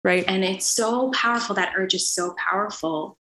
[0.04, 0.26] Right.
[0.28, 1.56] And it's so powerful.
[1.56, 3.18] That urge is so powerful.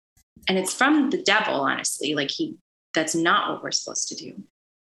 [0.49, 2.15] And it's from the devil, honestly.
[2.15, 2.57] Like he,
[2.95, 4.43] that's not what we're supposed to do.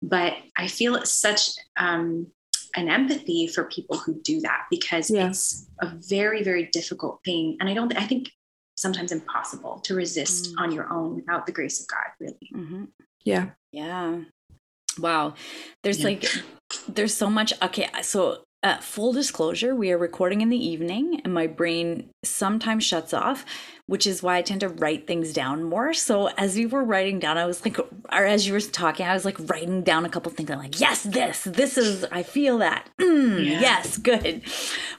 [0.02, 2.26] But I feel such um,
[2.74, 5.28] an empathy for people who do that because yeah.
[5.28, 7.56] it's a very, very difficult thing.
[7.60, 8.30] And I don't, I think
[8.76, 10.60] sometimes impossible to resist mm.
[10.60, 12.50] on your own without the grace of God, really.
[12.54, 12.84] Mm-hmm.
[13.24, 13.50] Yeah.
[13.70, 14.22] Yeah.
[14.98, 15.34] Wow.
[15.82, 16.04] There's yeah.
[16.04, 16.26] like,
[16.88, 17.52] there's so much.
[17.62, 17.88] Okay.
[18.02, 23.12] So, uh, full disclosure, we are recording in the evening and my brain sometimes shuts
[23.12, 23.44] off
[23.86, 25.92] which is why I tend to write things down more.
[25.92, 29.12] So as you were writing down, I was like, or as you were talking, I
[29.12, 30.50] was like writing down a couple things.
[30.50, 32.88] I'm like, yes, this, this is, I feel that.
[33.00, 33.60] Mm, yeah.
[33.60, 34.42] Yes, good.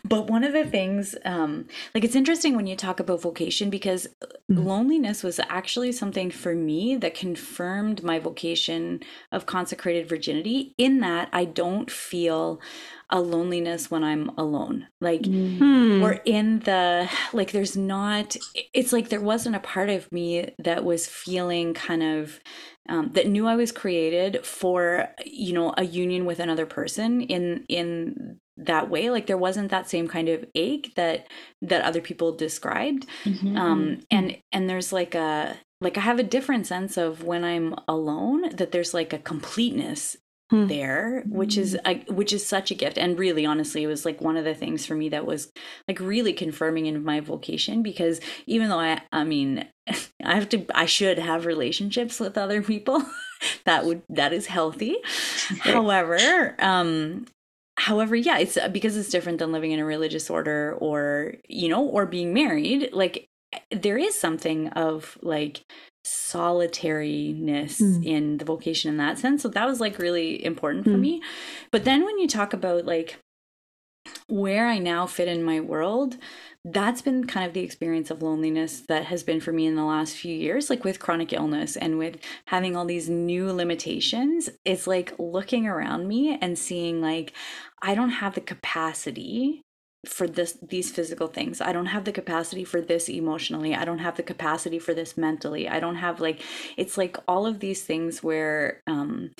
[0.03, 4.07] But one of the things, um, like it's interesting when you talk about vocation because
[4.51, 4.61] mm-hmm.
[4.61, 8.99] loneliness was actually something for me that confirmed my vocation
[9.31, 12.59] of consecrated virginity in that I don't feel
[13.13, 14.87] a loneliness when I'm alone.
[14.99, 16.01] Like mm-hmm.
[16.01, 18.35] we're in the like there's not
[18.73, 22.39] it's like there wasn't a part of me that was feeling kind of
[22.89, 27.65] um, that knew I was created for you know a union with another person in
[27.69, 31.27] in that way like there wasn't that same kind of ache that
[31.61, 33.57] that other people described mm-hmm.
[33.57, 37.75] um and and there's like a like I have a different sense of when I'm
[37.87, 40.15] alone that there's like a completeness
[40.53, 40.67] hmm.
[40.67, 42.97] there which is a, which is such a gift.
[42.97, 45.51] And really honestly it was like one of the things for me that was
[45.87, 49.67] like really confirming in my vocation because even though i i mean
[50.23, 53.03] i have to i should have relationships with other people
[53.65, 54.97] that would that is healthy.
[55.59, 57.25] However um
[57.75, 61.83] however yeah it's because it's different than living in a religious order or you know
[61.83, 63.27] or being married like
[63.71, 65.63] there is something of like
[66.03, 68.05] solitariness mm.
[68.05, 69.41] in the vocation in that sense.
[69.41, 70.91] So that was like really important mm.
[70.91, 71.21] for me.
[71.71, 73.19] But then when you talk about like
[74.27, 76.17] where I now fit in my world,
[76.65, 79.83] that's been kind of the experience of loneliness that has been for me in the
[79.83, 84.49] last few years, like with chronic illness and with having all these new limitations.
[84.63, 87.33] It's like looking around me and seeing, like,
[87.81, 89.62] I don't have the capacity
[90.05, 91.61] for this these physical things.
[91.61, 93.75] I don't have the capacity for this emotionally.
[93.75, 95.67] I don't have the capacity for this mentally.
[95.67, 96.41] I don't have like
[96.77, 99.31] it's like all of these things where um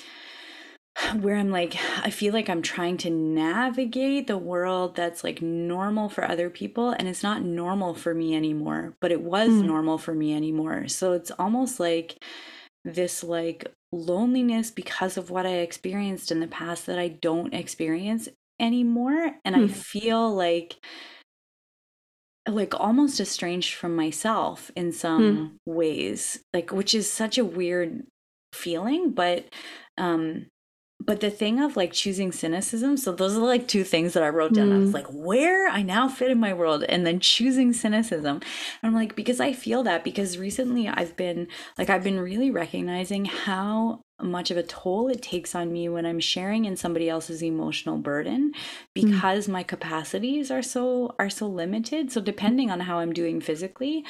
[1.20, 6.08] where i'm like i feel like i'm trying to navigate the world that's like normal
[6.08, 9.64] for other people and it's not normal for me anymore but it was mm.
[9.64, 10.88] normal for me anymore.
[10.88, 12.22] So it's almost like
[12.84, 18.28] this like loneliness because of what I experienced in the past that I don't experience
[18.60, 19.64] anymore and mm.
[19.64, 19.72] i hmm.
[19.72, 20.76] feel like
[22.48, 25.50] like almost estranged from myself in some mm.
[25.64, 28.02] ways like which is such a weird
[28.52, 29.46] feeling but
[29.98, 30.46] um
[31.00, 34.28] but the thing of like choosing cynicism so those are like two things that i
[34.28, 34.74] wrote down mm.
[34.74, 34.94] i was hmm.
[34.94, 38.42] like where i now fit in my world and then choosing cynicism and
[38.82, 41.46] i'm like because i feel that because recently i've been
[41.78, 46.06] like i've been really recognizing how much of a toll it takes on me when
[46.06, 48.58] I'm sharing in somebody else's emotional burden mm.
[48.94, 49.52] because mm.
[49.52, 52.12] my capacities are so are so limited.
[52.12, 54.04] So depending on how I'm doing physically,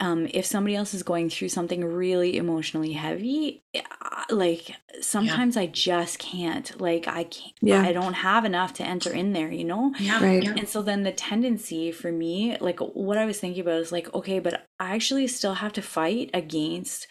[0.00, 3.82] um, if somebody else is going through something really emotionally heavy, eh,
[4.30, 5.62] like sometimes yeah.
[5.62, 6.80] I just can't.
[6.80, 7.54] Like I can't.
[7.60, 7.82] Yeah.
[7.82, 9.50] I don't have enough to enter in there.
[9.50, 9.92] You know.
[9.98, 10.22] Yeah.
[10.22, 10.46] Right.
[10.46, 14.12] And so then the tendency for me, like what I was thinking about, is like,
[14.14, 17.08] okay, but I actually still have to fight against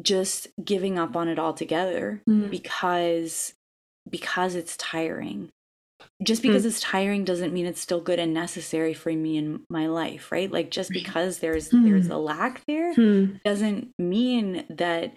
[0.00, 2.50] just giving up on it altogether mm.
[2.50, 3.54] because
[4.08, 5.50] because it's tiring
[6.22, 6.66] just because mm.
[6.66, 10.50] it's tiring doesn't mean it's still good and necessary for me in my life right
[10.50, 11.84] like just because there's mm.
[11.84, 13.36] there's a lack there hmm.
[13.44, 15.12] doesn't mean that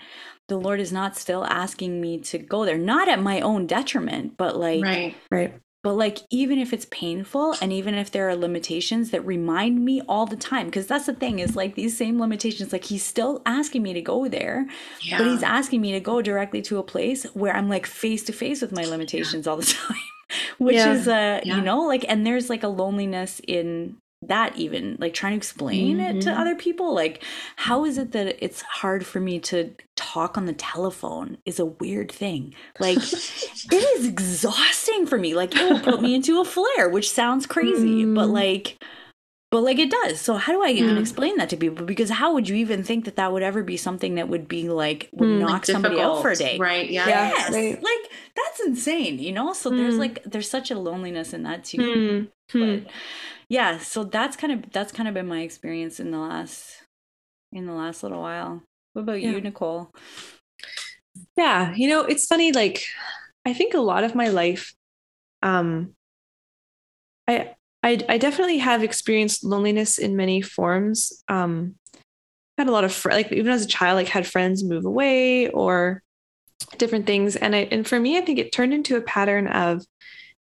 [0.47, 4.37] the lord is not still asking me to go there not at my own detriment
[4.37, 8.35] but like right right but like, even if it's painful and even if there are
[8.35, 12.19] limitations that remind me all the time, because that's the thing is like these same
[12.19, 14.67] limitations, like he's still asking me to go there,
[15.01, 15.17] yeah.
[15.17, 18.33] but he's asking me to go directly to a place where I'm like face to
[18.33, 19.51] face with my limitations yeah.
[19.51, 19.97] all the time,
[20.57, 20.93] which yeah.
[20.93, 25.31] is, uh, you know, like, and there's like a loneliness in that even like trying
[25.31, 26.17] to explain mm-hmm.
[26.17, 26.39] it to mm-hmm.
[26.39, 27.23] other people like
[27.55, 31.65] how is it that it's hard for me to talk on the telephone is a
[31.65, 32.53] weird thing.
[32.79, 35.35] Like it is exhausting for me.
[35.35, 38.15] Like it will put me into a flare, which sounds crazy, mm.
[38.15, 38.83] but like
[39.51, 40.21] but like it does.
[40.21, 41.01] So how do I even mm.
[41.01, 41.85] explain that to people?
[41.85, 44.69] Because how would you even think that that would ever be something that would be
[44.69, 46.57] like would mm, knock like somebody out for a day?
[46.57, 46.89] Right.
[46.89, 47.05] Yeah.
[47.07, 47.51] Yes.
[47.51, 47.75] Right.
[47.75, 49.19] Like that's insane.
[49.19, 49.51] You know.
[49.51, 49.77] So mm.
[49.77, 52.29] there's like there's such a loneliness in that too.
[52.51, 52.57] Hmm.
[52.57, 52.75] Hmm.
[52.75, 52.91] But
[53.49, 53.77] yeah.
[53.79, 56.83] So that's kind of that's kind of been my experience in the last
[57.51, 58.63] in the last little while.
[58.93, 59.31] What about yeah.
[59.31, 59.93] you, Nicole?
[61.35, 61.73] Yeah.
[61.75, 62.53] You know, it's funny.
[62.53, 62.85] Like
[63.45, 64.73] I think a lot of my life,
[65.43, 65.93] um,
[67.27, 71.23] I I, I definitely have experienced loneliness in many forms.
[71.27, 71.75] Um,
[72.57, 75.49] had a lot of fr- like even as a child, like had friends move away
[75.49, 76.03] or
[76.77, 79.83] different things, and I and for me, I think it turned into a pattern of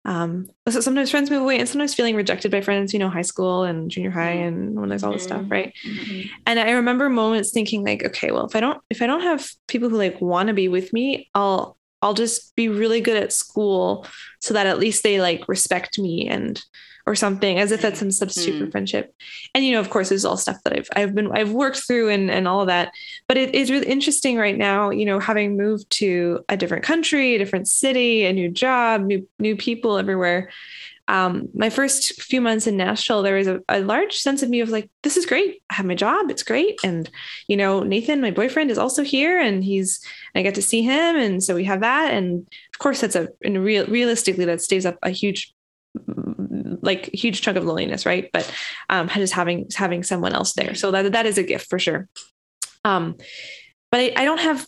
[0.05, 3.21] um, so sometimes friends move away and sometimes feeling rejected by friends, you know, high
[3.21, 4.47] school and junior high mm-hmm.
[4.47, 5.51] and when there's all this stuff, mm-hmm.
[5.51, 5.73] right?
[5.85, 6.29] Mm-hmm.
[6.47, 9.49] And I remember moments thinking like, okay, well, if I don't if I don't have
[9.67, 13.33] people who like want to be with me, I'll I'll just be really good at
[13.33, 14.07] school
[14.39, 16.61] so that at least they like respect me and
[17.09, 18.65] or something as if that's some substitute mm.
[18.65, 19.15] for friendship
[19.55, 22.07] and you know of course there's all stuff that i've i've been i've worked through
[22.07, 22.91] and and all of that
[23.27, 27.33] but it is really interesting right now you know having moved to a different country
[27.33, 30.51] a different city a new job new new people everywhere
[31.07, 34.59] um, my first few months in Nashville, there was a, a, large sense of me
[34.59, 35.59] of like, this is great.
[35.71, 36.29] I have my job.
[36.29, 36.79] It's great.
[36.83, 37.09] And,
[37.47, 41.15] you know, Nathan, my boyfriend is also here and he's, I get to see him.
[41.15, 42.13] And so we have that.
[42.13, 45.51] And of course that's a, in real, realistically, that stays up a huge
[46.81, 48.29] like huge chunk of loneliness, right?
[48.33, 48.51] But
[48.89, 52.07] um, just having having someone else there, so that that is a gift for sure.
[52.85, 53.15] Um,
[53.91, 54.65] but I, I don't have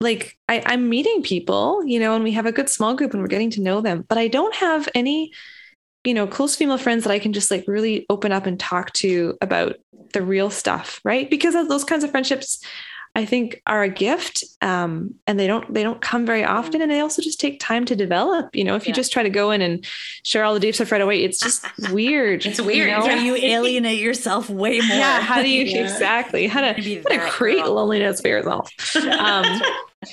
[0.00, 3.22] like I, I'm meeting people, you know, and we have a good small group and
[3.22, 5.32] we're getting to know them, but I don't have any,
[6.04, 8.92] you know, close female friends that I can just like really open up and talk
[8.94, 9.76] to about
[10.12, 11.28] the real stuff, right?
[11.30, 12.62] Because of those kinds of friendships
[13.16, 16.90] I think are a gift, um, and they don't they don't come very often, and
[16.90, 18.54] they also just take time to develop.
[18.54, 19.86] You know, if you just try to go in and
[20.22, 22.44] share all the deep stuff right away, it's just weird.
[22.44, 22.90] it's weird.
[22.90, 23.14] You, know?
[23.22, 24.98] you alienate yourself way more.
[24.98, 25.22] Yeah.
[25.22, 25.84] How do you yeah.
[25.84, 27.76] exactly how to how to create girl.
[27.76, 28.70] loneliness for yourself?
[28.94, 29.62] Um,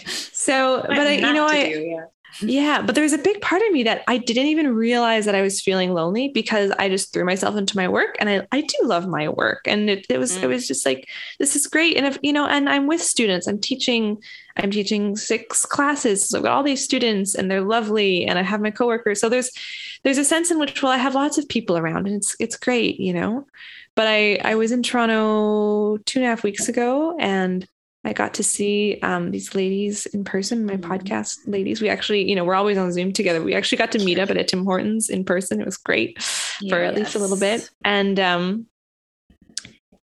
[0.07, 1.73] so, but I, you know, I.
[1.73, 2.03] Do,
[2.41, 5.35] yeah but there was a big part of me that I didn't even realize that
[5.35, 8.61] I was feeling lonely because I just threw myself into my work and I, I
[8.61, 9.61] do love my work.
[9.67, 10.43] And it, it was mm.
[10.43, 11.97] it was just like, this is great.
[11.97, 14.21] And if you know, and I'm with students, I'm teaching,
[14.57, 16.27] I'm teaching six classes.
[16.27, 19.19] So I've got all these students and they're lovely and I have my coworkers.
[19.19, 19.51] So there's
[20.03, 22.57] there's a sense in which well, I have lots of people around and it's it's
[22.57, 23.45] great, you know.
[23.95, 27.67] But I I was in Toronto two and a half weeks ago and
[28.05, 30.91] I got to see um, these ladies in person, my mm-hmm.
[30.91, 31.81] podcast ladies.
[31.81, 33.41] We actually, you know, we're always on Zoom together.
[33.41, 35.61] We actually got to meet up at a Tim Hortons in person.
[35.61, 37.69] It was great for at least a little bit.
[37.85, 38.67] And um,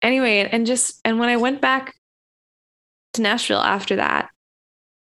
[0.01, 1.95] anyway, and just, and when I went back
[3.13, 4.29] to Nashville after that,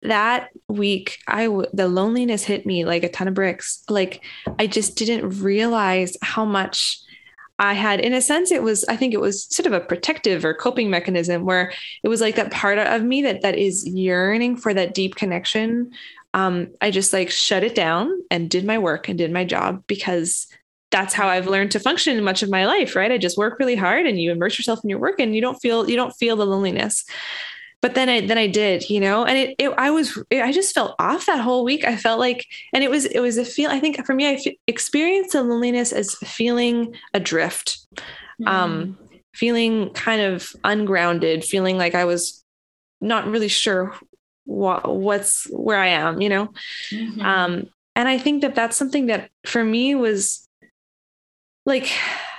[0.02, 3.82] that week, I w- the loneliness hit me like a ton of bricks.
[3.88, 4.22] Like
[4.58, 7.00] I just didn't realize how much
[7.58, 10.44] I had, in a sense, it was, I think it was sort of a protective
[10.44, 14.56] or coping mechanism where it was like that part of me that that is yearning
[14.56, 15.92] for that deep connection.
[16.34, 19.82] Um, I just like shut it down and did my work and did my job
[19.86, 20.46] because
[20.90, 23.10] that's how I've learned to function in much of my life, right?
[23.10, 25.60] I just work really hard and you immerse yourself in your work and you don't
[25.60, 27.04] feel you don't feel the loneliness
[27.82, 30.52] but then I then I did, you know, and it, it I was it, I
[30.52, 31.84] just felt off that whole week.
[31.84, 33.70] I felt like, and it was it was a feel.
[33.70, 37.86] I think for me, I f- experienced the loneliness as feeling adrift,
[38.40, 38.48] mm.
[38.48, 38.98] um,
[39.34, 42.42] feeling kind of ungrounded, feeling like I was
[43.00, 43.94] not really sure
[44.44, 46.48] what what's where I am, you know.
[46.90, 47.20] Mm-hmm.
[47.20, 50.48] Um, and I think that that's something that for me was
[51.66, 51.92] like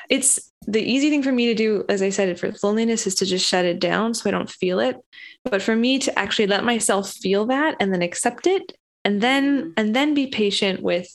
[0.09, 3.25] it's the easy thing for me to do, as I said, for loneliness is to
[3.25, 4.97] just shut it down so I don't feel it.
[5.45, 8.73] But for me to actually let myself feel that and then accept it
[9.05, 9.69] and then mm-hmm.
[9.77, 11.07] and then be patient with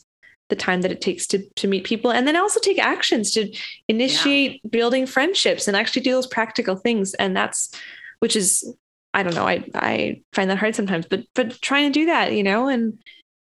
[0.48, 3.54] the time that it takes to to meet people and then also take actions to
[3.88, 4.70] initiate yeah.
[4.70, 7.12] building friendships and actually do those practical things.
[7.14, 7.74] And that's
[8.20, 8.74] which is
[9.12, 12.32] I don't know, I I find that hard sometimes, but but trying to do that,
[12.32, 12.98] you know, and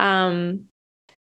[0.01, 0.65] um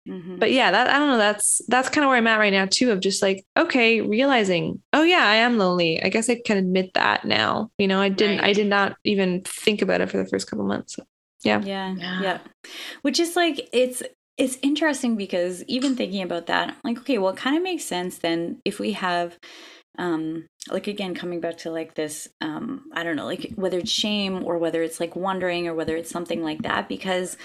[0.08, 0.38] Mm-hmm.
[0.38, 1.18] But yeah, that I don't know.
[1.18, 2.92] That's that's kind of where I'm at right now too.
[2.92, 6.02] Of just like, okay, realizing, oh yeah, I am lonely.
[6.02, 7.70] I guess I can admit that now.
[7.78, 8.40] You know, I didn't.
[8.40, 8.50] Right.
[8.50, 10.96] I did not even think about it for the first couple months.
[10.96, 11.04] So,
[11.44, 11.62] yeah.
[11.62, 12.38] yeah, yeah, yeah.
[13.02, 14.02] Which is like it's
[14.38, 18.20] it's interesting because even thinking about that, like, okay, well, it kind of makes sense
[18.20, 19.38] then if we have
[20.00, 23.92] um like again coming back to like this um i don't know like whether it's
[23.92, 27.38] shame or whether it's like wondering or whether it's something like that because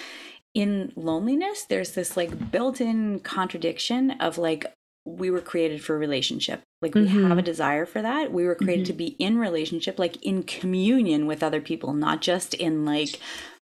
[0.54, 4.66] in loneliness there's this like built-in contradiction of like
[5.04, 6.62] we were created for relationship.
[6.80, 7.26] Like we Mhm.
[7.28, 8.32] have a desire for that.
[8.32, 8.92] We were created Mm-hmm.
[8.92, 13.18] to be in relationship, like in communion with other people, not just in like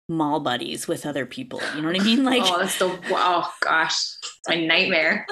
[0.07, 1.63] mall buddies with other people.
[1.75, 2.25] You know what I mean?
[2.31, 5.25] Like oh, that's the oh gosh, it's my nightmare.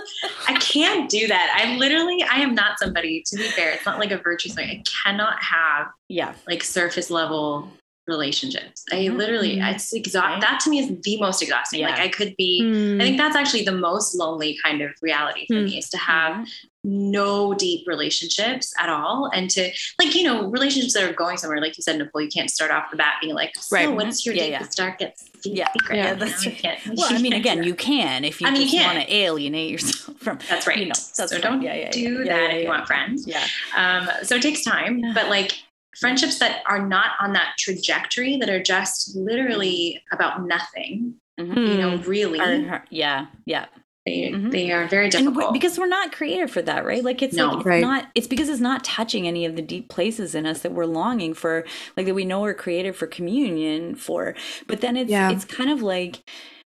[0.46, 1.54] I can't do that.
[1.62, 3.22] I literally, I am not somebody.
[3.26, 4.70] To be fair, it's not like a virtue thing.
[4.70, 6.32] I cannot have yeah.
[6.46, 7.70] like surface level
[8.08, 8.84] relationships.
[8.90, 9.16] I Mhm.
[9.16, 10.24] literally, it's exhaust.
[10.26, 10.40] Right.
[10.40, 11.82] That to me is the most exhausting.
[11.82, 12.62] Like I could be.
[12.62, 13.00] Mm.
[13.00, 15.64] I think that's actually the most lonely kind of reality for Hmm.
[15.66, 16.46] me is to have Mhm.
[16.84, 19.30] no deep relationships at all.
[19.34, 22.28] And to like, you know, relationships that are going somewhere, like you said, Nicole, you
[22.28, 23.90] can't start off the bat being like, so Right.
[23.90, 24.58] what's your Yeah, yeah.
[24.58, 25.68] deepest, darkest Yeah.
[25.72, 25.96] secret?
[25.96, 26.52] Yeah, You know, that's you
[26.94, 30.16] Well, I mean, again, you can if you I mean, just want to alienate yourself
[30.18, 30.38] from.
[30.48, 30.78] That's right.
[30.78, 31.40] You know, that's so fine.
[31.40, 32.18] don't Yeah, yeah, do yeah.
[32.18, 33.26] that Yeah, yeah, if you want friends.
[33.26, 33.44] Yeah.
[33.76, 35.12] Um, so it takes time, Yeah.
[35.14, 35.52] but like
[36.00, 41.56] friendships that are not on that trajectory, that are just literally about nothing, Mhm.
[41.68, 43.66] you know, really, Are- yeah, yeah.
[44.06, 44.50] they, Mhm.
[44.50, 45.52] they are very And difficult.
[45.52, 47.04] we- because we're not created for that, right?
[47.04, 47.48] Like it's No.
[47.48, 47.82] like it's Right.
[47.82, 48.06] not.
[48.14, 51.34] It's because it's not touching any of the deep places in us that we're longing
[51.34, 54.34] for, like that we know we're created for communion for.
[54.66, 55.30] But then it's Yeah.
[55.30, 56.22] it's kind of like.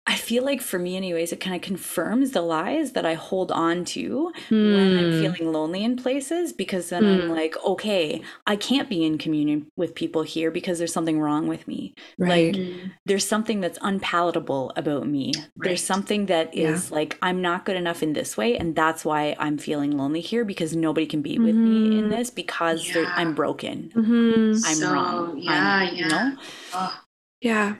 [0.05, 3.53] I feel like for me, anyways, it kind of confirms the lies that I hold
[3.53, 4.33] on to
[4.65, 5.13] when I'm Hmm.
[5.13, 7.29] feeling lonely in places because then I'm Hmm.
[7.29, 11.69] like, okay, I can't be in communion with people here because there's something wrong with
[11.69, 11.95] me.
[12.19, 12.57] Right.
[12.57, 12.93] Mm.
[13.07, 15.45] There's something that's unpalatable about me.
[15.57, 15.67] Right.
[15.67, 18.57] There's something that is like, I'm not good enough in this way.
[18.57, 22.11] And that's why I'm feeling lonely here because nobody can be with me in Mhm.
[22.11, 23.13] this because Yeah.
[23.17, 23.93] I'm broken.
[23.95, 24.61] Mhm.
[24.65, 25.39] I'm So, wrong.
[25.39, 26.03] yeah, I'm, yeah.
[26.05, 26.37] You know?
[26.73, 27.01] Oh,
[27.41, 27.77] Yeah.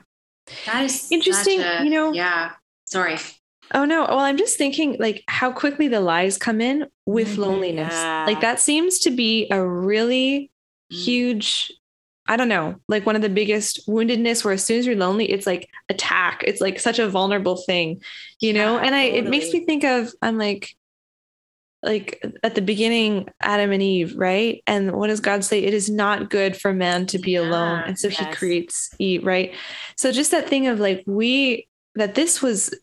[0.65, 2.51] That is Interesting, a- you know- Yeah.
[2.85, 3.17] Sorry.
[3.73, 4.01] Oh no.
[4.03, 7.37] Well, I'm just thinking like how quickly the lies come in with Mhm.
[7.37, 7.93] loneliness.
[7.93, 8.25] Yeah.
[8.27, 10.51] Like that seems to be a really
[10.91, 10.95] Mm.
[11.05, 11.71] huge
[12.25, 15.29] I don't know, like one of the biggest woundedness where as soon as you're lonely,
[15.29, 16.41] it's like attack.
[16.47, 18.01] It's like such a vulnerable thing,
[18.39, 18.75] you know?
[18.77, 20.73] Yeah, and I it makes me think of I'm like
[21.83, 24.63] like at the beginning, Adam and Eve, right?
[24.65, 25.63] And what does God say?
[25.63, 27.83] It is not good for man to be alone.
[27.85, 29.53] And so he creates Eve, right?
[29.97, 32.73] So just that thing of like we that this was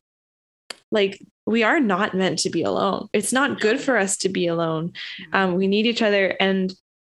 [0.92, 3.08] like we are not meant to be alone.
[3.12, 4.92] It's not good for us to be alone.
[5.32, 6.72] Um, we need each other and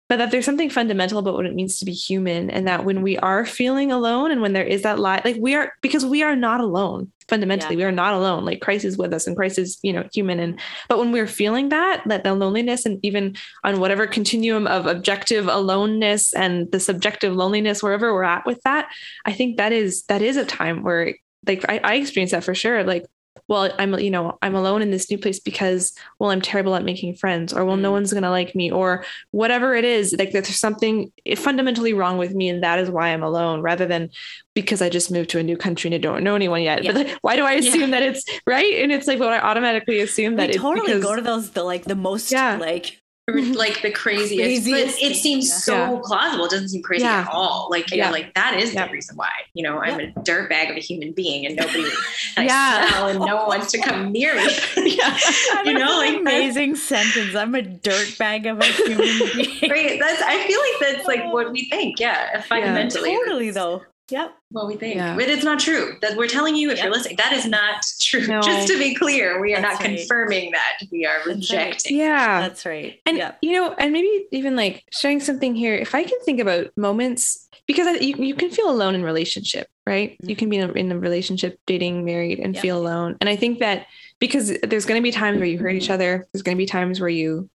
[0.10, 3.02] but that there's something fundamental about what it means to be human and that when
[3.02, 6.24] we are feeling alone and when there is that lie like we are because we
[6.24, 8.46] are not alone fundamentally we are not alone.
[8.46, 10.40] Like christ is with us and christ is you know human.
[10.40, 14.86] And but when we're feeling that that the loneliness and even on whatever continuum of
[14.86, 18.90] objective aloneness and the subjective loneliness wherever we're at with that
[19.26, 21.16] i think that is that is a time where
[21.46, 22.84] like i, I experience that for sure.
[22.84, 23.06] Like
[23.48, 26.84] well i'm you know i'm alone in this new place because well i'm terrible at
[26.84, 27.94] making friends or well no Mm.
[27.94, 32.34] one's going to like me or whatever it is like there's something fundamentally wrong with
[32.34, 34.10] me and that is why i'm alone rather than
[34.54, 36.92] because i just moved to a new country and i don't know anyone yet Yeah.
[36.92, 37.70] but like, why do i Yeah.
[37.70, 40.88] assume that it's right and it's like well i automatically assume that we it's totally
[40.94, 42.58] because go to those, the like the most Yeah.
[42.58, 43.02] like,
[43.56, 46.00] like the craziest, Craziest but it seems thing, so yeah.
[46.06, 46.46] plausible.
[46.46, 47.22] It doesn't seem crazy Yeah.
[47.22, 47.68] at all.
[47.70, 48.10] Like Yeah.
[48.10, 48.88] like that is Yeah.
[48.88, 49.30] the reason why.
[49.54, 51.84] You know, I'm a dirt bag of a human being, and nobody
[52.38, 52.88] I Yeah.
[52.88, 54.48] smell, and no one wants to come near me.
[54.96, 55.18] yeah
[55.66, 57.36] you know, like amazing sentence.
[57.36, 58.98] I'm a dirt bag of a human
[59.36, 59.70] being.
[59.72, 60.00] Right.
[60.00, 60.22] That's.
[60.22, 62.00] I feel like that's like what we think.
[62.00, 63.84] Yeah, fundamentally, totally though.
[64.10, 64.36] Yep.
[64.52, 65.16] What we think, Yeah.
[65.16, 65.98] but it's not true.
[66.02, 66.86] That we're telling you if Yep.
[66.86, 68.26] you're listening, that is not true.
[68.26, 68.42] No.
[68.42, 69.98] Just to be clear, we are That's not right.
[70.00, 70.78] confirming that.
[70.92, 71.26] We are right.
[71.28, 71.98] rejecting.
[71.98, 73.00] yeah That's right.
[73.06, 73.38] And yep.
[73.42, 75.76] you know, and maybe even like sharing something here.
[75.76, 79.68] If I can think about moments, because I, you you can feel alone in relationship,
[79.86, 80.16] right?
[80.24, 82.62] You can be in a, in a relationship, dating, married, and Yeah.
[82.62, 83.18] feel alone.
[83.20, 83.88] And I think that
[84.20, 86.66] because there's going to be times where you hurt each other, there's going to be
[86.66, 87.50] times where you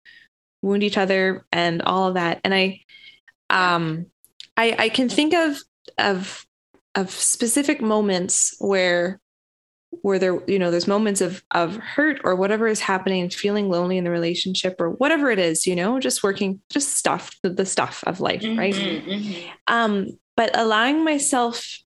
[0.61, 2.41] wound each other, and all of that.
[2.45, 2.83] And I,
[3.49, 4.07] um,
[4.57, 5.57] I I can think of
[5.99, 6.47] of
[6.95, 9.21] of specific moments where
[10.01, 13.99] where there you know there's moments of of hurt or whatever is happening feeling lonely
[13.99, 17.67] in the relationship or whatever it is you know just working just stuff the, the
[17.67, 19.45] stuff of life right Mhm, mhm.
[19.69, 21.79] um but allowing myself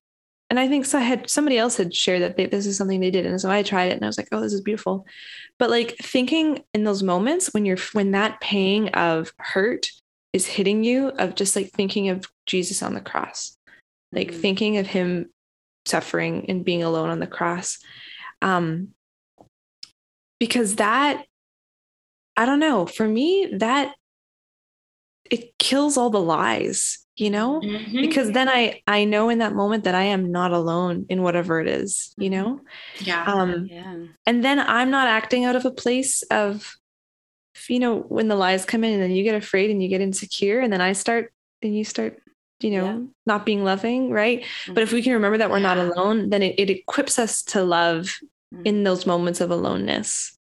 [0.49, 3.01] and i think so I had somebody else had shared that they, this is something
[3.01, 5.05] they did and so i tried it and i was like oh this is beautiful
[5.59, 9.89] but like thinking in those moments when you're when that pang of hurt
[10.31, 13.56] is hitting you of just like thinking of jesus on the cross
[14.11, 14.41] like Mhm.
[14.41, 15.29] thinking of him
[15.85, 17.79] suffering and being alone on the cross
[18.41, 18.89] um
[20.39, 21.23] because that
[22.35, 23.93] i don't know for me that
[25.29, 28.01] it kills all the lies you know Mhm.
[28.01, 31.59] because then i i know in that moment that i am not alone in whatever
[31.59, 32.61] it is you know
[32.99, 33.23] yeah.
[33.25, 33.95] um Yeah.
[34.25, 36.75] and then i'm not acting out of a place of
[37.69, 40.01] you know when the lies come in and then you get afraid and you get
[40.01, 42.21] insecure and then i start and you start
[42.61, 42.99] you know Yeah.
[43.25, 46.55] not being loving right but if we can remember that we're not alone then it,
[46.57, 48.15] it equips us to love
[48.53, 48.65] Mhm.
[48.65, 50.33] in those moments of aloneness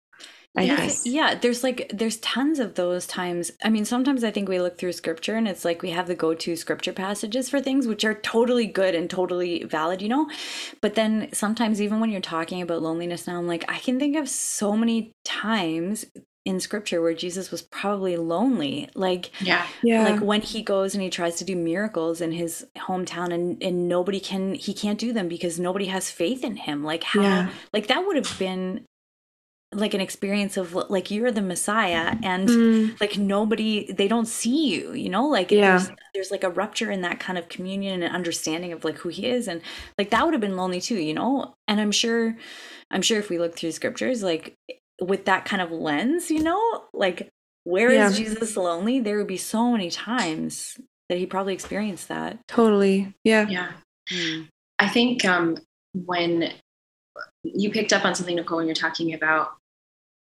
[0.57, 0.99] I think.
[1.03, 3.51] Yeah, there's like there's tons of those times.
[3.61, 6.15] I mean, sometimes I think we look through scripture and it's like we have the
[6.15, 10.29] go-to scripture passages for things which are totally good and totally valid, you know?
[10.81, 14.15] But then sometimes even when you're talking about loneliness now, I'm like I can think
[14.15, 16.05] of so many times
[16.45, 18.89] in scripture where Jesus was probably lonely.
[18.95, 19.67] Like Yeah.
[19.81, 20.03] Yeah.
[20.05, 23.87] like when he goes and he tries to do miracles in his hometown and and
[23.87, 27.49] nobody can he can't do them because nobody has faith in him like how Yeah.
[27.73, 28.85] like that would have been
[29.73, 34.69] like an experience of like you're the messiah and Mm, like nobody they don't see
[34.73, 35.79] you you know like Yeah.
[35.79, 39.09] there's, there's like a rupture in that kind of communion and understanding of like who
[39.09, 39.61] he is and
[39.97, 42.37] like that would have been lonely too you know and i'm sure
[42.91, 44.55] i'm sure if we look through scriptures like
[45.01, 47.29] with that kind of lens you know like
[47.63, 48.25] where is Yeah.
[48.25, 50.79] jesus lonely there would be so many times
[51.09, 53.13] that he probably experienced that totally.
[53.23, 53.47] Yeah.
[53.47, 53.71] Yeah.
[54.11, 54.47] Mm.
[54.79, 55.57] I think um,
[55.93, 56.51] when
[57.43, 59.51] you picked up on something, Nicole, when you're talking about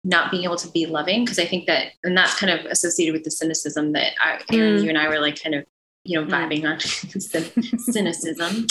[0.04, 3.14] not being able to be loving, because I think that, and that's kind of associated
[3.14, 4.82] with the cynicism that I, Erin, Mm.
[4.82, 5.64] you and I were like kind of,
[6.04, 6.30] you know, Mm.
[6.30, 6.76] vibing on
[7.18, 8.66] cyn- cynicism.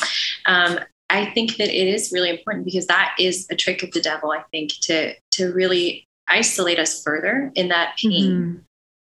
[0.45, 0.79] Um,
[1.09, 4.31] I think that it is really important because that is a trick of the devil.
[4.31, 8.61] I think to to really isolate us further in that pain Mhm.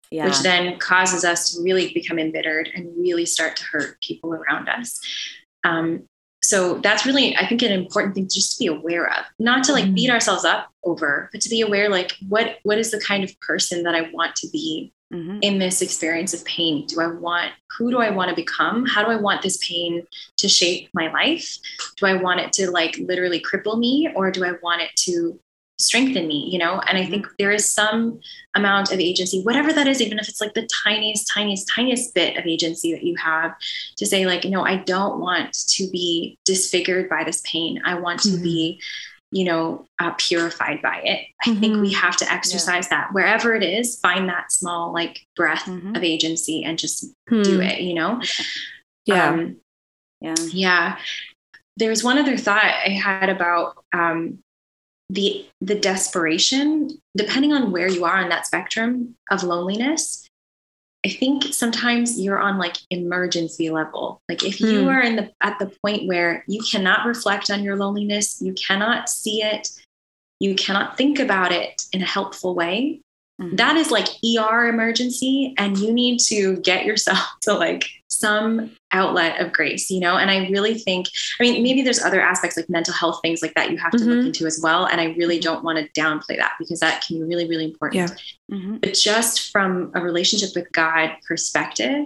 [0.09, 4.33] yeah which then causes us to really become embittered and really start to hurt people
[4.33, 4.99] around us.
[5.63, 6.03] Um,
[6.43, 9.73] so that's really, I think, an important thing just to be aware of, not to
[9.73, 13.23] like beat ourselves up over, but to be aware, like what what is the kind
[13.23, 15.37] of person that I want to be Mhm.
[15.43, 16.87] in this experience of pain?
[16.87, 18.85] Do I want who do I want to become?
[18.87, 20.05] How do I want this pain
[20.37, 21.57] to shape my life?
[21.97, 25.39] Do I want it to like literally cripple me, or do I want it to
[25.81, 26.49] strengthen me?
[26.51, 28.19] You know, and I think there is some
[28.55, 32.37] amount of agency, whatever that is, even if it's like the tiniest, tiniest, tiniest bit
[32.37, 33.55] of agency that you have
[33.97, 37.81] to say, like, no, I don't want to be disfigured by this pain.
[37.85, 38.43] I want to Mhm.
[38.43, 38.81] be,
[39.31, 41.27] you know, uh, purified by it.
[41.45, 41.81] I think Mhm.
[41.81, 45.95] we have to exercise that wherever it is, find that small like breath Mhm.
[45.95, 47.43] of agency and just Hmm.
[47.43, 48.21] do it, you know?
[49.05, 49.29] Yeah.
[49.29, 49.57] Um,
[50.19, 50.97] yeah yeah.
[51.77, 54.43] There's one other thought I had about um,
[55.11, 60.27] the the desperation, depending on where you are on that spectrum of loneliness.
[61.05, 64.21] I think sometimes you're on like emergency level.
[64.29, 64.87] Like if you Hmm.
[64.89, 69.09] are in the at the point where you cannot reflect on your loneliness, you cannot
[69.09, 69.67] see it,
[70.39, 73.01] you cannot think about it in a helpful way,
[73.41, 73.57] Mhm.
[73.57, 79.39] that is like ER emergency and you need to get yourself to like some outlet
[79.41, 80.17] of grace, you know?
[80.17, 81.07] And I really think,
[81.39, 84.03] I mean, maybe there's other aspects like mental health things like that you have to
[84.03, 84.25] look Mhm.
[84.27, 84.85] into as well.
[84.85, 88.11] And I really don't want to downplay that because that can be really, really important.
[88.49, 88.57] Yeah.
[88.57, 88.81] Mhm.
[88.81, 92.05] But just from a relationship with God perspective,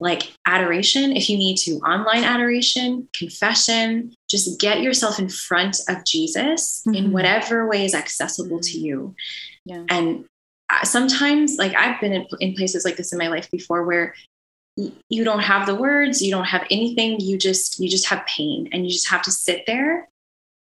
[0.00, 6.04] like adoration, if you need to, online adoration, confession, just get yourself in front of
[6.04, 7.10] Jesus in Mhm.
[7.12, 9.14] whatever way is accessible to you.
[9.64, 9.84] Yeah.
[9.88, 10.24] And
[10.70, 14.14] uh, sometimes, like I've been in, in places like this in my life before where
[15.08, 18.68] you don't have the words, you don't have anything, you just you just have pain
[18.72, 20.08] and you just have to sit there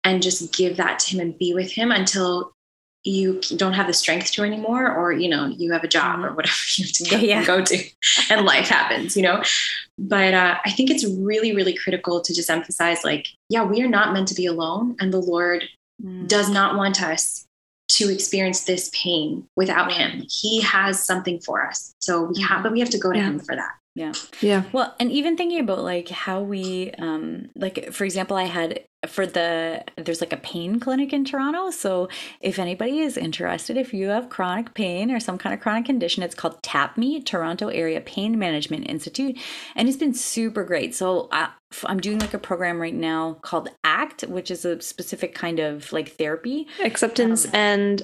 [0.05, 2.53] and just give that to him and be with him until
[3.05, 6.35] you don't have the strength to anymore or you know you have a job or
[6.35, 7.45] whatever you have to go, Yeah.
[7.45, 7.85] go to
[8.29, 9.43] and life happens you know
[9.99, 13.89] but uh, i think it's really really critical to just emphasize like yeah we are
[13.89, 15.65] not meant to be alone and the lord
[16.03, 16.29] Mm.
[16.29, 17.45] does not want us
[17.89, 22.73] to experience this pain without him he has something for us so we have but
[22.73, 23.27] we have to go to Yeah.
[23.27, 24.65] him for that yeah Yeah.
[24.73, 29.27] Well, and even thinking about like how we, um, like for example, I had for
[29.27, 31.71] the there's like a pain clinic in Toronto.
[31.71, 32.09] So
[32.41, 36.23] if anybody is interested, if you have chronic pain or some kind of chronic condition,
[36.23, 39.39] it's called TAPME, Toronto Area Pain Management Institute,
[39.75, 40.95] and it's been super great.
[40.95, 41.49] So I,
[41.85, 45.93] I'm doing like a program right now called ACT, which is a specific kind of
[45.93, 48.03] like therapy Acceptance Um, and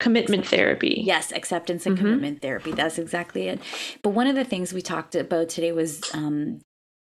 [0.00, 1.02] commitment therapy.
[1.06, 2.00] Yes, acceptance and Mhm.
[2.00, 2.72] commitment therapy.
[2.72, 3.60] That's exactly it.
[4.02, 6.60] But one of the things we talked about today was um,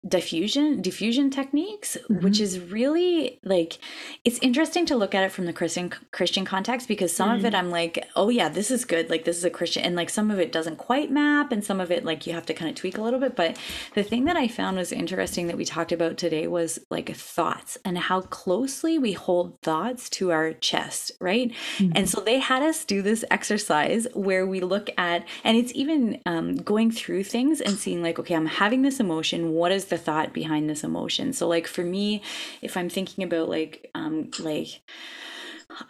[0.06, 2.42] diffusion, diffusion techniques, which mm-hmm.
[2.42, 3.78] is really like
[4.24, 7.52] it's interesting to look at it from the Christian Christian context because some of it
[7.52, 7.58] mm.
[7.58, 9.10] I'm like, oh yeah, this is good.
[9.10, 11.80] Like this is a Christian, and like some of it doesn't quite map, and some
[11.80, 13.36] of it like you have to kind of tweak a little bit.
[13.36, 13.58] But
[13.94, 17.78] the thing that I found was interesting that we talked about today was like thoughts
[17.84, 21.52] and how closely we hold thoughts to our chest, right?
[21.78, 22.04] And mm-hmm.
[22.06, 26.56] so they had us do this exercise where we look at, and it's even um,
[26.56, 29.52] going through things and seeing, like, okay, I'm having this emotion.
[29.52, 31.32] What is the thought behind this emotion?
[31.32, 32.22] So, like, for me,
[32.62, 34.82] if I'm thinking about, like, um, like,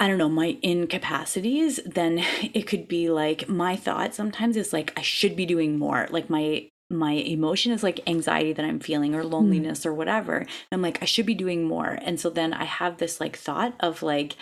[0.01, 2.19] I don't know, my incapacities, then
[2.55, 6.09] it could be like my thought sometimes is like, I should be doing more.
[6.11, 10.37] Like, my my emotion is like anxiety that I'm feeling or loneliness or whatever.
[10.37, 11.99] And I'm like, I should be doing more.
[12.01, 14.37] And so then I have this like thought of like,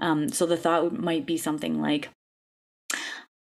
[0.00, 2.08] um, so the thought might be something like,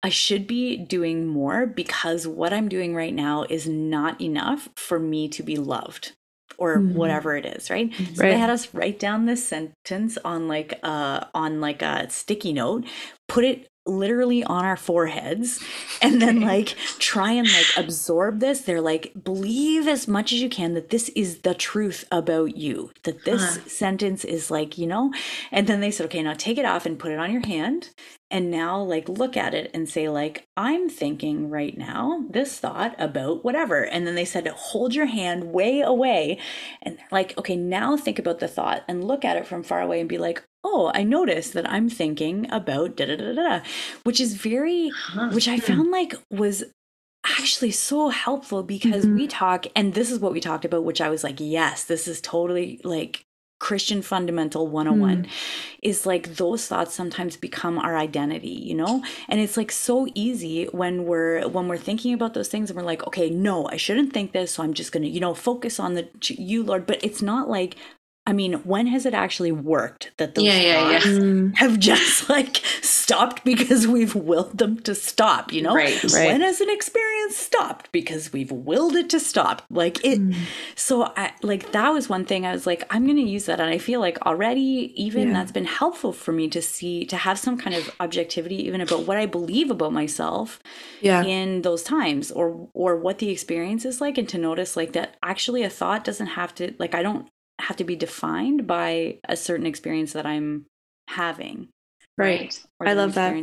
[0.03, 4.99] I should be doing more because what I'm doing right now is not enough for
[4.99, 6.13] me to be loved
[6.59, 6.95] or mm-hmm.
[6.95, 7.91] whatever it is, right?
[7.91, 8.15] Mm-hmm.
[8.15, 8.31] So right.
[8.31, 12.85] they had us write down this sentence on like uh on like a sticky note,
[13.29, 15.63] put it literally on our foreheads
[16.03, 16.69] and then like
[16.99, 18.61] try and like absorb this.
[18.61, 22.91] They're like believe as much as you can that this is the truth about you
[23.05, 23.69] that this uh-huh.
[23.69, 25.13] sentence is like you know?
[25.51, 27.91] And then they said okay now take it off and put it on your hand.
[28.29, 32.95] And now like look at it and say like i'm thinking right now this thought
[32.99, 33.85] about whatever.
[33.85, 36.39] And then they said hold your hand way away.
[36.83, 40.01] And like okay now think about the thought and look at it from far away
[40.01, 43.61] and be like oh, I noticed that I'm thinking about da da da da,
[44.03, 44.91] which is very,
[45.33, 46.65] which I found like was
[47.39, 49.17] actually so helpful because mm-hmm.
[49.17, 52.09] we talk, and this is what we talked about, which I was like, yes, this
[52.09, 53.25] is totally like
[53.59, 55.31] Christian fundamental 101 mm.
[55.83, 59.03] is like those thoughts sometimes become our identity, you know?
[59.29, 62.85] And it's like so easy when we're when we're thinking about those things and we're
[62.85, 65.81] like, okay, no, I shouldn't think this, so I'm just going to, you know, focus
[65.81, 67.77] on the you Lord, but it's not like
[68.29, 70.99] I mean, when has it actually worked that those yeah, yeah, yeah.
[71.01, 71.57] Mm.
[71.57, 75.75] have just like stopped because we've willed them to stop, you know?
[75.75, 76.27] Right, right.
[76.27, 79.63] When has an experience stopped because we've willed it to stop?
[79.71, 80.35] Like it mm.
[80.75, 83.61] so I like that was one thing I was like, I'm gonna use that.
[83.61, 85.35] And I feel like already even yeah.
[85.35, 89.07] that's been helpful for me to see to have some kind of objectivity even about
[89.07, 90.59] what I believe about myself
[91.01, 91.23] yeah.
[91.23, 95.17] in those times or or what the experience is like and to notice like that
[95.23, 97.29] actually a thought doesn't have to like I don't
[97.61, 100.67] have to be defined by a certain experience that I'm
[101.09, 101.69] having.
[102.19, 102.59] Right.
[102.81, 103.35] I love that.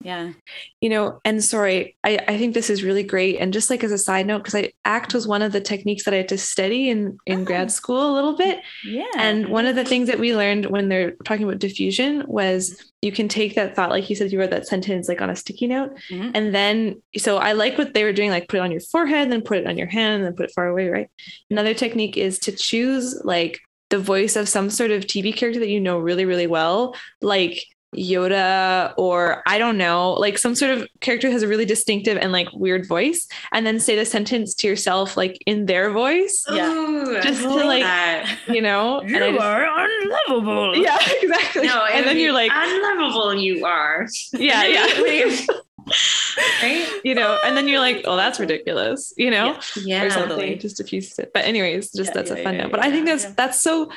[0.00, 0.32] Yeah.
[0.80, 3.38] You know, and sorry, I, I think this is really great.
[3.38, 6.04] And just like as a side note, because I ACT was one of the techniques
[6.04, 7.44] that I had to study in, in oh.
[7.44, 8.60] grad school a little bit.
[8.84, 9.04] Yeah.
[9.16, 13.12] And one of the things that we learned when they're talking about diffusion was you
[13.12, 15.66] can take that thought, like you said, you wrote that sentence like on a sticky
[15.66, 15.96] note.
[16.10, 16.30] Mm-hmm.
[16.34, 19.30] And then, so I like what they were doing, like put it on your forehead,
[19.30, 21.10] then put it on your hand, and then put it far away, right?
[21.50, 23.60] Another technique is to choose like
[23.90, 27.62] the voice of some sort of TV character that you know really, really well, like
[27.96, 32.32] Yoda or I don't know, like some sort of character has a really distinctive and
[32.32, 36.44] like weird voice, and then say the sentence to yourself like in their voice.
[36.50, 36.72] Yeah.
[36.72, 38.38] Ooh, just to like that.
[38.48, 40.76] you know, you just, are unlovable.
[40.82, 41.66] Yeah, exactly.
[41.66, 44.06] No, and then you're like unlovable you are.
[44.32, 45.46] Yeah, yeah.
[46.62, 47.00] right?
[47.04, 49.58] You know, and then you're like, oh, that's ridiculous, you know?
[49.76, 50.04] Yeah.
[50.04, 50.28] Or something.
[50.30, 50.56] Totally.
[50.56, 51.30] Just diffuses it.
[51.32, 52.70] But anyways, just yeah, that's yeah, a fun yeah, note.
[52.70, 53.90] But I think that's that's so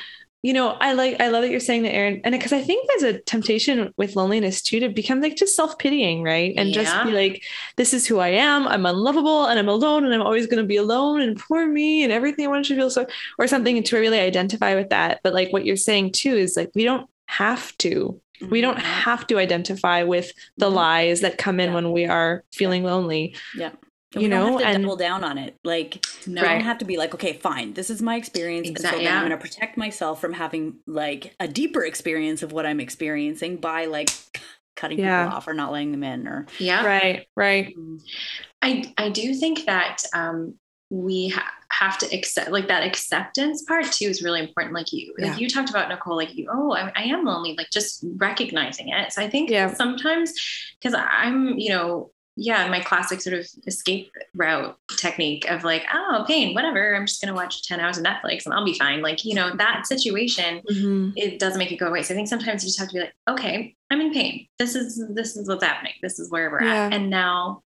[0.46, 2.86] you know, I like I love that you're saying that, Erin, and because I think
[2.86, 6.54] there's a temptation with loneliness too to become like just self pitying, right?
[6.56, 7.42] And just be like,
[7.74, 8.68] this is who I am.
[8.68, 12.04] I'm unlovable, and I'm alone, and I'm always going to be alone, and poor me,
[12.04, 13.06] and everything I want to feel so,
[13.40, 15.18] or something to really identify with that.
[15.24, 18.86] But like what you're saying too is like we don't have to we don't mm-hmm.
[18.86, 20.76] have to identify with the mm-hmm.
[20.76, 21.74] lies that come in yeah.
[21.74, 23.34] when we are feeling lonely.
[23.56, 23.72] Yeah.
[24.16, 25.56] And you know, and double down on it.
[25.64, 26.42] Like, no.
[26.42, 29.00] I don't have to be like, okay, fine, this is my experience, exactly.
[29.00, 29.16] and so yeah.
[29.16, 33.56] I'm going to protect myself from having like a deeper experience of what I'm experiencing
[33.58, 34.10] by like
[34.74, 35.24] cutting yeah.
[35.24, 37.76] people off or not letting them in, or yeah, right, right.
[37.76, 38.02] Mm.
[38.62, 40.54] I I do think that um,
[40.90, 45.12] we ha- have to accept like that acceptance part too is really important like you
[45.18, 45.30] yeah.
[45.30, 48.90] like you talked about nicole like you oh I, I, am lonely like just recognizing
[48.90, 49.74] it so i think yeah.
[49.74, 50.32] sometimes
[50.80, 56.24] because i'm you know yeah my classic sort of escape route technique of like oh
[56.28, 59.02] pain whatever i'm just going to watch 10 hours of netflix and i'll be fine.
[59.02, 61.10] Like you know that situation mm-hmm.
[61.16, 62.02] it doesn't make it go away.
[62.02, 64.46] So i think sometimes you just have to be like okay i'm in pain.
[64.58, 65.94] This is this is what's happening.
[66.02, 66.86] This is where we're yeah.
[66.86, 67.62] at and now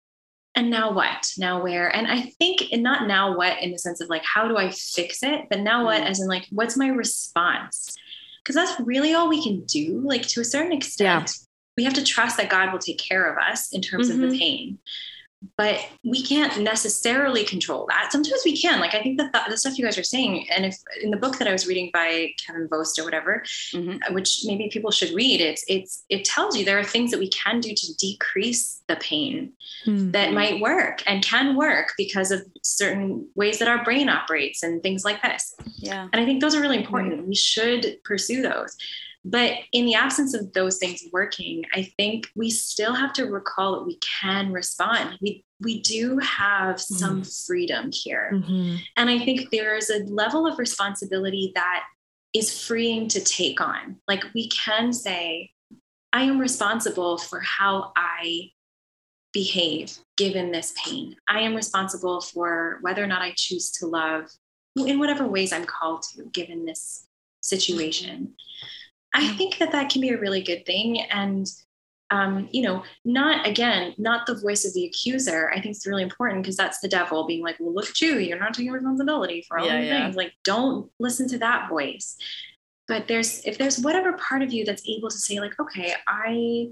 [0.56, 1.32] and now what?
[1.38, 1.94] Now where?
[1.94, 4.72] And i think and not now what in the sense of like how do i
[4.72, 5.46] fix it?
[5.50, 6.10] But now what mm.
[6.10, 7.96] as in like what's my response?
[8.44, 11.32] Because that's really all we can do like to a certain extent.
[11.32, 11.45] yeah.
[11.78, 14.24] We have to trust that god will take care of us in terms mm-hmm.
[14.24, 14.40] of the mm-hmm.
[14.40, 14.80] pain
[15.58, 18.12] but we can't necessarily control that.
[18.12, 18.80] Sometimes we can.
[18.80, 21.18] Like I think the th- the stuff you guys are saying, and if in the
[21.18, 24.14] book that I was reading by Kevin Vost or whatever, mm-hmm.
[24.14, 27.30] which maybe people should read, it's it's it tells you there are things that we
[27.30, 29.54] can do to decrease the pain
[29.86, 30.12] mm-hmm.
[30.12, 34.82] that might work and can work because of certain ways that our brain operates and
[34.84, 35.56] things like this.
[35.78, 37.28] Yeah, and I think those are really important.
[37.28, 38.76] We should pursue those.
[39.28, 43.74] But in the absence of those things working, I think we still have to recall
[43.74, 45.18] that we can respond.
[45.20, 47.46] We we do have some mm.
[47.48, 48.32] freedom here.
[48.34, 48.76] Mm-hmm.
[48.98, 51.86] And I think there is a level of responsibility that
[52.34, 53.96] is freeing to take on.
[54.08, 55.52] Like we can say,
[56.14, 58.52] I am responsible for how I
[59.34, 61.16] behave given this pain.
[61.28, 64.30] I am responsible for whether or not I choose to love
[64.78, 67.08] in whatever ways I'm called to given this
[67.42, 68.36] situation.
[69.16, 71.02] I think that that can be a really good thing.
[71.10, 71.48] And
[72.12, 75.50] um, you know, not again, not the voice of the accuser.
[75.50, 78.20] I think it's really important because that's the devil being like, well, look at you,
[78.20, 80.04] you're not taking responsibility for all Yeah, the yeah.
[80.04, 80.16] things.
[80.16, 82.16] Like, don't listen to that voice.
[82.88, 86.70] But there's if there's whatever part of you that's able to say, like, okay, I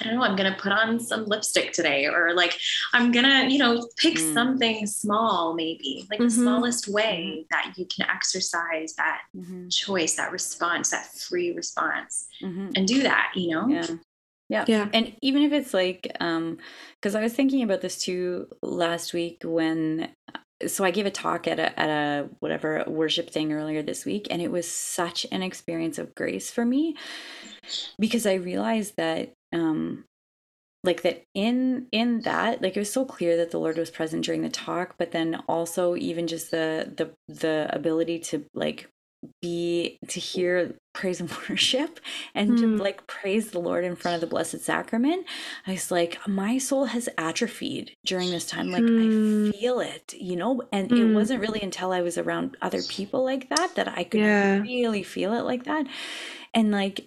[0.00, 2.58] I don't know, I'm gonna put on some lipstick today, or like
[2.92, 4.34] I'm gonna, you know, pick Mm.
[4.34, 6.32] something small, maybe like the Mhm.
[6.42, 9.70] smallest way that you can exercise that Mhm.
[9.70, 12.72] choice, that response, that free response, Mhm.
[12.76, 13.68] and do that, you know?
[13.68, 13.86] Yeah.
[14.48, 14.64] Yeah.
[14.66, 14.88] Yeah.
[14.92, 16.58] And even if it's like, um,
[16.96, 20.12] because I was thinking about this too last week when,
[20.66, 24.26] so I gave a talk at a, at a whatever worship thing earlier this week,
[24.30, 26.96] and it was such an experience of grace for me
[27.98, 30.04] because I realized that, um,
[30.84, 34.24] like that in in that like it was so clear that the lord was present
[34.24, 38.88] during the talk but then also even just the the the ability to like
[39.42, 42.00] be to hear praise and worship
[42.34, 42.78] and to Hmm.
[42.78, 45.26] like praise the lord in front of the blessed sacrament
[45.66, 48.98] i was like my soul has atrophied during this time like Hmm.
[48.98, 51.14] i feel it you know and it Hmm.
[51.14, 54.60] wasn't really until i was around other people like that that i could Yeah.
[54.62, 55.86] really feel it like that
[56.54, 57.06] and like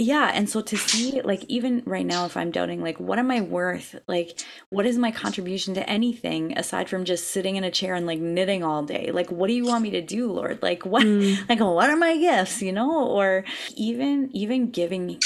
[0.00, 3.30] yeah and so to see like even right now if i'm doubting like what am
[3.30, 3.96] i worth?
[4.06, 4.40] Like
[4.70, 8.20] what is my contribution to anything aside from just sitting in a chair and like
[8.20, 9.10] knitting all day?
[9.12, 10.62] Like what do you want me to do lord?
[10.62, 11.36] Like what Mm.
[11.48, 13.06] like what are my gifts you know?
[13.08, 13.44] Or
[13.76, 15.18] even even giving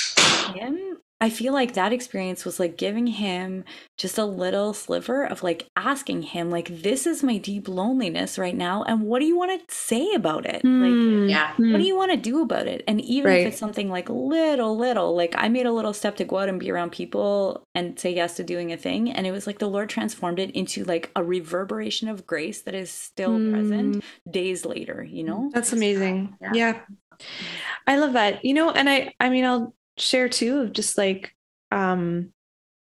[0.55, 3.65] him i feel like that experience was like giving him
[3.97, 8.57] just a little sliver of like asking him like this is my deep loneliness right
[8.57, 11.29] now and what do you want to say about it like Mm.
[11.29, 11.51] Yeah.
[11.51, 11.81] what do hmm.
[11.81, 13.41] you want to do about it and even Right.
[13.41, 16.49] if it's something like little little like i made a little step to go out
[16.49, 19.59] and be around people and say yes to doing a thing and it was like
[19.59, 24.31] the lord transformed it into like a reverberation of grace that is still present hmm.
[24.31, 26.37] days later you know That's uh, amazing.
[26.41, 26.53] Yeah.
[26.55, 26.81] Yeah.
[27.87, 28.45] I love that.
[28.45, 31.35] You know, and I I mean I'll share too of just like
[31.71, 32.33] um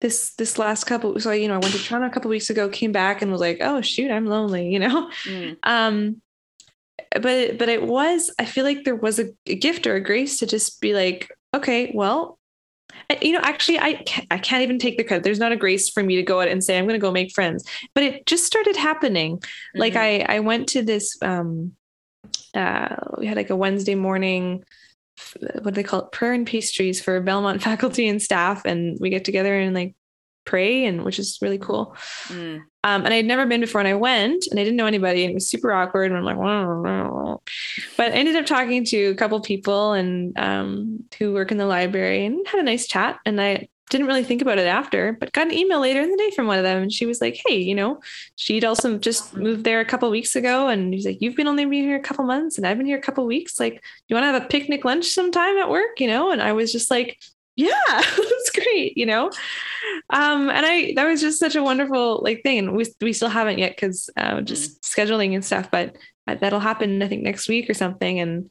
[0.02, 2.70] this this last couple so you know I went to Toronto a couple weeks ago,
[2.70, 5.10] came back and was like, "Oh shoot, I'm lonely," you know?
[5.26, 6.22] Mm, Um
[7.22, 10.40] but but it was I feel like there was a, a gift or a grace
[10.40, 12.40] to just be like, "Okay, well,
[13.22, 15.24] you know, actually, I can't, I can't even take the credit.
[15.24, 17.12] There's not a grace for me to go out and say I'm going to go
[17.12, 17.68] make friends.
[17.94, 19.42] But it just started happening
[19.76, 20.26] like mhm.
[20.30, 21.74] i i went to this um
[22.54, 24.64] uh we had like a wednesday morning
[25.62, 26.12] what do they call it?
[26.12, 29.96] Prayer and pastries for belmont faculty and staff and we get together and like
[30.46, 31.96] pray and which is really cool.
[32.28, 35.24] Mm, um and i'd never been before and i went and i didn't know anybody
[35.24, 36.38] and it was super awkward and i'm like
[37.98, 41.66] but I ended up talking to a couple people and um who work in the
[41.66, 45.32] library and had a nice chat and i didn't really think about it after, but
[45.32, 46.82] got an email later in the day from one of them.
[46.82, 48.00] And she was like, Hey, you know,
[48.36, 50.68] she'd also just moved there a couple weeks ago.
[50.68, 52.98] And he's like, You've been only been here a couple months and I've been here
[52.98, 53.60] a couple weeks.
[53.60, 56.00] Like, you want to have a picnic lunch sometime at work?
[56.00, 56.32] You know?
[56.32, 57.20] And I was just like,
[57.56, 59.30] Yeah, that's great, you know?
[60.10, 62.58] Um, and I that was just such a wonderful like thing.
[62.60, 65.96] And we we still haven't yet because uh just scheduling and stuff, but
[66.28, 68.20] uh, that'll happen, I think, next week or something.
[68.20, 68.50] And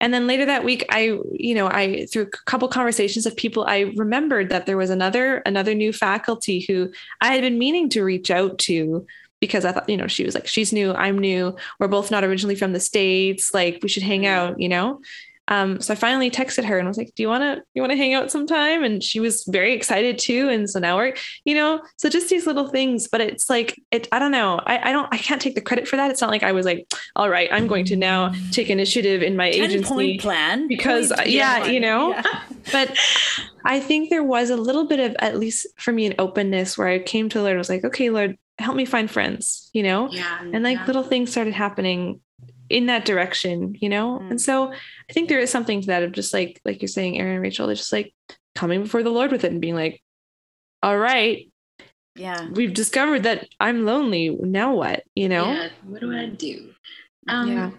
[0.00, 3.64] and then later that week, I, you know, I through a couple conversations of people,
[3.66, 6.90] I remembered that there was another another new faculty who
[7.20, 9.06] I had been meaning to reach out to
[9.40, 12.24] because I thought, you know, she was like, she's new, I'm new, we're both not
[12.24, 15.00] originally from the states, like we should hang out, you know.
[15.48, 17.92] Um, so I finally texted her and was like, "Do you want to you want
[17.92, 20.48] to hang out sometime?" And she was very excited too.
[20.48, 23.08] And so now we're, you know, so just these little things.
[23.08, 24.08] But it's like it.
[24.12, 24.60] I don't know.
[24.64, 25.08] I, I don't.
[25.12, 26.10] I can't take the credit for that.
[26.10, 29.36] It's not like I was like, "All right, I'm going to now take initiative in
[29.36, 31.74] my 10 agency." point plan because, Point yeah, one.
[31.74, 32.42] you know, Yeah.
[32.72, 32.96] but
[33.64, 36.88] I think there was a little bit of, at least for me, an openness where
[36.88, 39.82] I came to the Lord and was like, okay, Lord, help me find friends, you
[39.82, 40.08] know?
[40.10, 40.40] Yeah.
[40.40, 40.86] And like yeah.
[40.86, 42.20] little things started happening
[42.68, 44.18] in that direction, you know?
[44.18, 44.30] Mm.
[44.32, 47.18] And so I think there is something to that of just like, like you're saying,
[47.18, 48.14] Erin and Rachel, they're just like
[48.54, 50.02] coming before the Lord with it and being like,
[50.82, 51.50] all right,
[52.14, 54.30] yeah we've discovered that I'm lonely.
[54.40, 55.52] Now what, you know?
[55.52, 56.70] Yeah, what do I do?
[57.28, 57.70] Um, Yeah.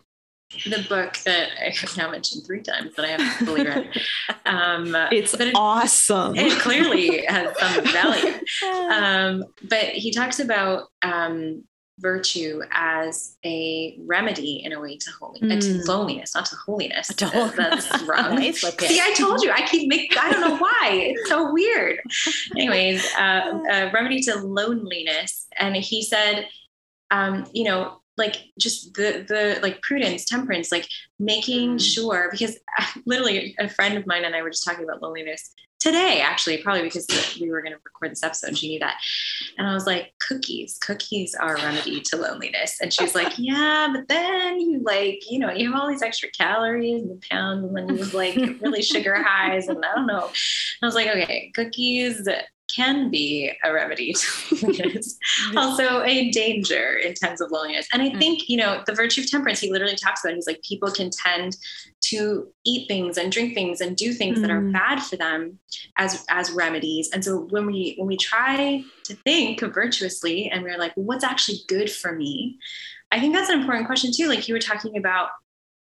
[0.64, 3.90] The book that I have now mentioned three times that I haven't fully read.
[4.46, 6.38] Um, It's it, awesome.
[6.38, 8.34] it clearly has some value.
[8.64, 11.66] Um, but he talks about um,
[12.00, 15.88] virtue as a remedy in a way to holy uh, to Mm.
[15.88, 17.08] loneliness, not to holiness.
[17.18, 18.36] That- That's wrong.
[18.36, 18.88] Nice, okay.
[18.88, 19.52] See, I told you.
[19.52, 20.18] I keep making.
[20.20, 20.90] I don't know why.
[21.16, 22.00] It's so weird.
[22.56, 26.48] Anyways, uh, a remedy to loneliness, and he said,
[27.12, 30.88] um, you know, like just the the like prudence, temperance, like
[31.20, 31.82] making Mm.
[31.94, 32.58] sure because
[33.06, 36.84] literally a friend of mine and I were just talking about loneliness today, actually, probably
[36.84, 37.08] because
[37.40, 38.50] we were going to record this episode.
[38.50, 39.00] And she knew that.
[39.58, 42.78] And I was like, cookies, cookies are a remedy to loneliness.
[42.82, 46.30] And she's like, yeah, but then you like, you know, you have all these extra
[46.30, 49.68] calories and pounds and then you like really sugar highs.
[49.68, 50.30] And I don't know.
[50.82, 52.28] I was like, okay, cookies
[52.78, 54.14] can be a remedy
[54.50, 55.18] to loneliness,
[55.56, 57.88] also a danger in times of loneliness.
[57.92, 58.20] And I mm.
[58.20, 60.36] think, you know, the virtue of temperance, he literally talks about, it.
[60.36, 61.58] he's like, people can tend
[62.02, 64.42] to eat things and drink things and do things mm.
[64.42, 64.72] that are mm.
[64.72, 65.60] bad for them
[65.98, 67.10] as as remedies.
[67.12, 71.24] And so when we when we try to think virtuously and we're like, well, what's
[71.24, 72.60] actually good for me?
[73.12, 74.28] I think that's an important question too.
[74.28, 75.30] Like you were talking about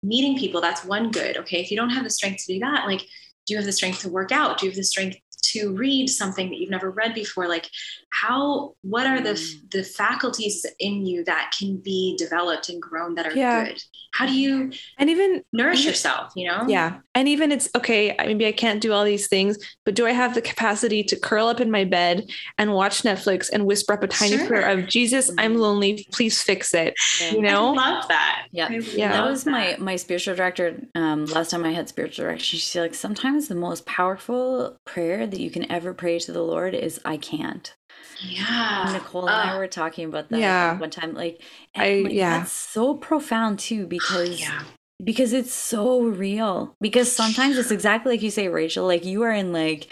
[0.01, 1.37] meeting people, that's one good.
[1.37, 1.59] Okay.
[1.59, 3.01] If you don't have the strength to do that, like
[3.45, 4.57] do you have the strength to work out?
[4.57, 5.17] Do you have the strength
[5.51, 7.69] to read something that you've never read before like
[8.11, 9.71] how what are the mm.
[9.71, 13.65] the faculties in you that can be developed and grown that are yeah.
[13.65, 13.81] good
[14.13, 18.15] how do you and even nourish even, yourself you know yeah and even it's okay
[18.19, 21.47] maybe i can't do all these things but do i have the capacity to curl
[21.47, 22.25] up in my bed
[22.57, 24.47] and watch netflix and whisper up a tiny sure.
[24.47, 25.61] prayer of jesus i'm mm-hmm.
[25.61, 27.31] lonely please fix it yeah.
[27.31, 29.51] you know I love that yeah yeah that was that.
[29.51, 33.55] my my spiritual director um last time i had spiritual direction she's like sometimes the
[33.55, 37.75] most powerful prayer that you can ever pray to the lord is i can't
[38.21, 38.89] yeah.
[38.93, 40.77] Nicole and uh, I were talking about that yeah.
[40.77, 41.13] one time.
[41.13, 41.41] Like,
[41.75, 42.39] I, like, yeah.
[42.39, 44.63] That's so profound too because yeah.
[45.03, 46.75] because it's so real.
[46.79, 49.87] Because sometimes it's exactly like you say, Rachel, like you are in like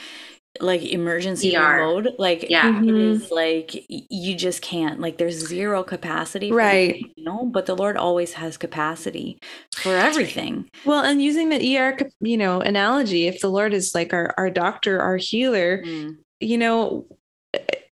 [0.60, 1.78] like emergency ER.
[1.78, 3.34] mode like yeah it is mm-hmm.
[3.34, 8.34] like you just can't like there's zero capacity right you know but the lord always
[8.34, 9.40] has capacity
[9.76, 14.14] for everything well and using the er you know analogy if the lord is like
[14.14, 16.16] our, our doctor our healer mm.
[16.40, 17.08] you know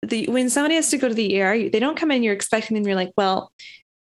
[0.07, 2.23] the when somebody has to go to the ER, they don't come in.
[2.23, 2.85] You're expecting them.
[2.85, 3.51] You're like, well,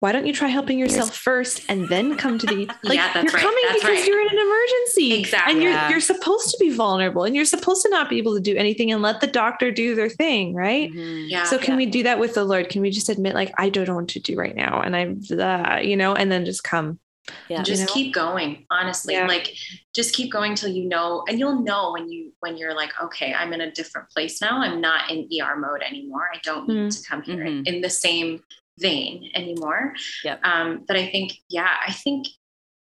[0.03, 3.31] why don't you try helping yourself first and then come to the like yeah, you're
[3.31, 3.41] right.
[3.41, 4.05] coming that's because right.
[4.05, 5.89] you're in an emergency exactly and you're yeah.
[5.89, 8.91] you're supposed to be vulnerable and you're supposed to not be able to do anything
[8.91, 11.29] and let the doctor do their thing right mm-hmm.
[11.29, 11.77] yeah so can yeah.
[11.77, 14.09] we do that with the lord can we just admit like i don't know what
[14.09, 16.99] to do right now and i'm uh, you know and then just come
[17.47, 17.93] yeah just you know?
[17.93, 19.25] keep going honestly yeah.
[19.25, 19.55] like
[19.93, 23.33] just keep going till you know and you'll know when you when you're like okay
[23.33, 26.83] i'm in a different place now i'm not in er mode anymore i don't mm-hmm.
[26.83, 27.65] need to come here mm-hmm.
[27.65, 28.41] in the same
[28.79, 29.93] vein anymore
[30.23, 30.39] yep.
[30.43, 32.27] um but i think yeah i think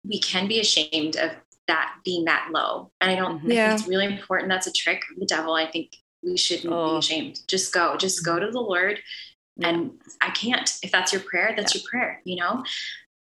[0.08, 1.32] we can be ashamed of
[1.66, 3.50] that being that low and i don't mm-hmm.
[3.50, 3.68] yeah.
[3.68, 6.92] think it's really important that's a trick of the devil i think we shouldn't oh.
[6.92, 8.46] be ashamed just go just go mm-hmm.
[8.46, 8.98] to the lord
[9.62, 9.90] and
[10.22, 11.80] i can't if that's your prayer that's yeah.
[11.80, 12.64] your prayer you know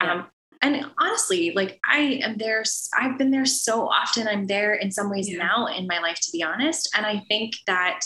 [0.02, 0.14] yeah.
[0.14, 0.28] um,
[0.62, 2.64] and honestly like i am there
[3.00, 5.38] i've been there so often i'm there in some ways yeah.
[5.38, 8.02] now in my life to be honest and i think that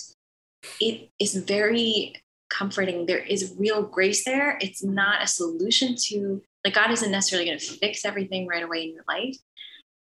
[0.80, 2.14] it is very
[2.50, 7.48] comforting there is real grace there it's not a solution to like god isn't necessarily
[7.48, 9.38] going to fix everything right away in your life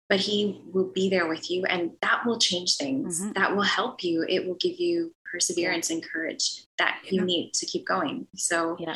[0.09, 3.31] but he will be there with you and that will change things mm-hmm.
[3.33, 7.11] that will help you it will give you perseverance and courage that yeah.
[7.11, 8.95] you need to keep going so yeah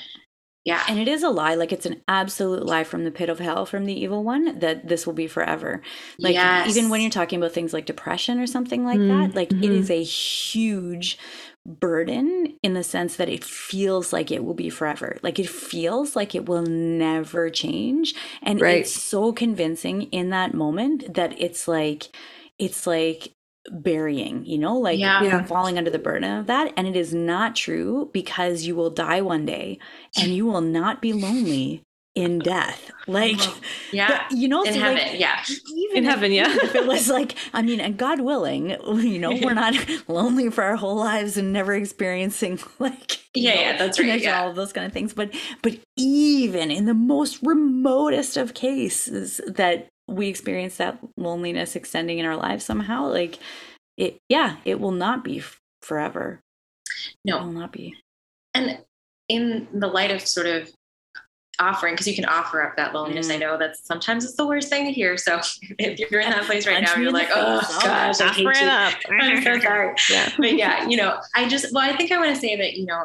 [0.66, 0.84] yeah.
[0.88, 1.56] And it is a lie.
[1.56, 4.88] Like it's an absolute lie from the pit of hell from the evil one that
[4.88, 5.82] this will be forever.
[6.20, 6.70] Like yes.
[6.70, 9.22] even when you're talking about things like depression or something like mm-hmm.
[9.22, 9.64] that, like mm-hmm.
[9.64, 11.18] it is a huge
[11.70, 15.18] burden in the sense that it feels like it will be forever.
[15.22, 18.16] Like it feels like it will never change.
[18.42, 18.80] And right.
[18.80, 22.10] it's so convincing in that moment that it's like
[22.58, 23.34] it's like
[23.72, 25.44] burying, you know, like yeah.
[25.44, 26.74] falling under the burden of that.
[26.76, 29.80] And it is not true because you will die one day
[30.18, 31.84] and you will not be lonely
[32.16, 32.92] in death.
[33.08, 33.40] Like,
[33.92, 35.44] yeah, you know, in so heaven, like, yeah,
[35.76, 36.48] even in heaven, yeah.
[36.50, 39.76] If it was like, I mean, and God willing, you know, we're not
[40.08, 44.42] lonely for our whole lives and never experiencing like, yeah, know, yeah, that's right, yeah.
[44.42, 45.14] all of those kind of things.
[45.14, 52.18] But, but even in the most remotest of cases that we experience that loneliness extending
[52.18, 53.38] in our lives somehow like
[53.96, 55.42] it yeah it will not be
[55.84, 56.40] forever
[57.24, 57.94] no it will not be
[58.56, 58.80] and
[59.28, 60.70] in the light of sort of
[61.60, 63.36] offering because you can offer up that loneliness mm.
[63.36, 65.40] i know that sometimes it's the worst thing to hear so
[65.80, 68.68] if you're in that place right now you're like oh gosh i hate you.
[68.68, 68.94] Up.
[69.22, 72.34] i'm so sorry yeah but yeah you know i just well i think i want
[72.34, 73.04] to say that you know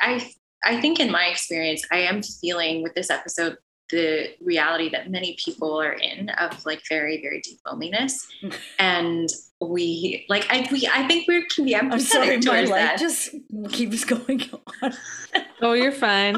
[0.00, 0.30] I, I
[0.62, 3.56] I think in my experience, I am feeling with this episode
[3.90, 8.28] the reality that many people are in of like very very deep loneliness
[8.78, 9.28] and
[9.60, 12.98] we like i we i think we can be empathetic I'm sorry, my life that.
[13.00, 13.34] just
[13.70, 14.48] keeps going
[14.82, 14.92] on
[15.60, 16.36] oh you're fine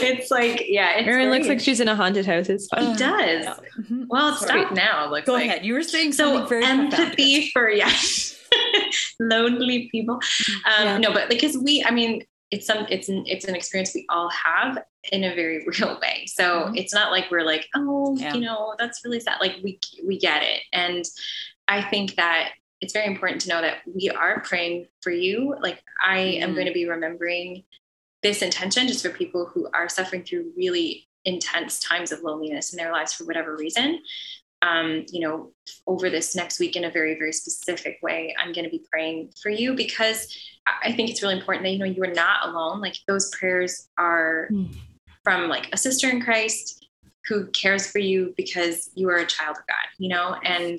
[0.00, 2.92] it's like yeah it's Erin looks like she's in a haunted house it's fine.
[2.92, 4.04] He does mm-hmm.
[4.08, 5.46] well it's stopped now looks go like.
[5.46, 7.92] ahead you were saying so very empathy for yeah
[9.20, 10.98] lonely people um yeah.
[10.98, 14.30] no but because we i mean it's some it's an it's an experience we all
[14.30, 14.78] have
[15.12, 16.76] in a very real way so mm-hmm.
[16.76, 18.34] it's not like we're like oh yeah.
[18.34, 21.04] you know that's really sad like we we get it and
[21.68, 25.56] i think that it's very important to know that we are praying for you.
[25.60, 26.54] Like I am Mhm.
[26.54, 27.64] going to be remembering
[28.28, 32.76] this intention just for people who are suffering through really intense times of loneliness in
[32.76, 34.00] their lives for whatever reason.
[34.60, 35.52] Um, you know,
[35.86, 39.30] over this next week in a very, very specific way, I'm going to be praying
[39.40, 40.36] for you because
[40.84, 42.80] I think it's really important that you know you are not alone.
[42.80, 44.74] Like those prayers are Mm.
[45.24, 46.86] from like a sister in Christ
[47.26, 50.78] who cares for you because you are a child of God, you know, and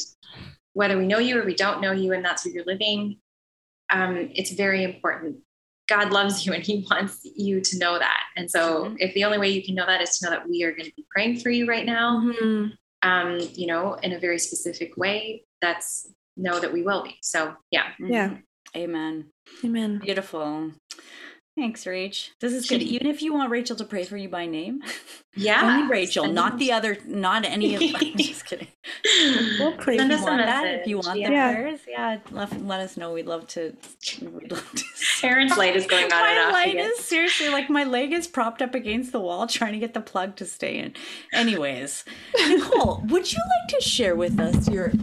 [0.74, 3.18] whether we know you or we don't know you and that's where you're living,
[3.92, 5.38] um, it's very important.
[5.90, 8.24] God loves you and he wants you to know that.
[8.38, 8.98] And so Mhm.
[9.00, 10.86] if the only way you can know that is to know that we are going
[10.90, 12.78] to be praying for you right now, Mhm.
[13.02, 17.18] um, you know, in a very specific way, that's know that we will be.
[17.22, 17.88] So yeah.
[18.00, 18.30] Yeah.
[18.30, 18.44] Mhm.
[18.78, 19.32] Amen.
[19.66, 19.98] Amen.
[19.98, 20.72] Beautiful.
[21.60, 22.30] Thanks, Rach.
[22.40, 22.82] This is good.
[22.82, 24.82] Even if you want Rachel to pray for you by name,
[25.36, 25.62] Yeah.
[25.62, 27.82] only Rachel, Send not us- the other, not any of.
[27.96, 28.68] I'm just kidding.
[29.60, 31.54] We'll pray Send if us you a want that, if you want the Yeah.
[31.54, 33.12] prayers, yeah, let, let us know.
[33.12, 33.76] We'd love to.
[34.22, 34.84] We'd love to.
[35.28, 36.92] Erin's light is going on and my off light again.
[36.92, 40.00] is seriously like my leg is propped up against the wall trying to get the
[40.02, 40.94] plug to stay in.
[41.34, 42.06] Anyways,
[42.48, 44.94] Nicole, would you like to share with us your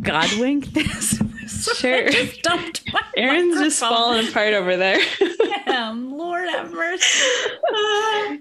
[0.00, 1.20] God wink this?
[1.76, 2.08] Sure.
[2.10, 2.82] just dumped
[3.16, 4.98] Erin's just falling apart over there.
[5.64, 7.24] Damn, Lord have mercy.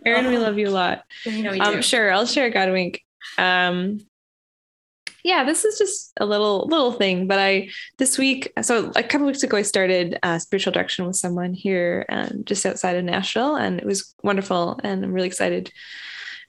[0.06, 1.03] Erin, we love you a lot.
[1.26, 3.01] No, Um, sure, I'll share a God wink.
[3.38, 3.99] Um,
[5.24, 9.28] yeah, this is just a little little thing, but I this week, so a couple
[9.28, 13.56] weeks ago, I started uh, spiritual direction with someone here, um, just outside of Nashville,
[13.56, 15.72] and it was wonderful, and I'm really excited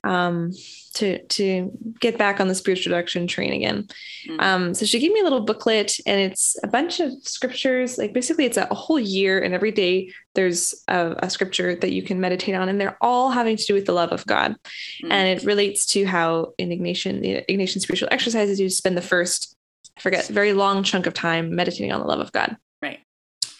[0.04, 0.52] um,
[0.96, 1.70] to to
[2.00, 3.86] get back on the spiritual direction train again.
[4.28, 4.42] Mm.
[4.42, 7.98] Um, so she gave me a little booklet, and it's a bunch of scriptures.
[7.98, 12.02] Like basically, it's a, whole year, and every day there's a, a scripture that you
[12.02, 14.56] can meditate on, and they're all having to do with the love of God,
[15.02, 15.12] Mm.
[15.12, 19.54] and it relates to how in Ignatian the Ignatian spiritual exercises you spend the first,
[19.98, 22.56] I forget, very long chunk of time meditating on the love of God.
[22.80, 23.00] Right.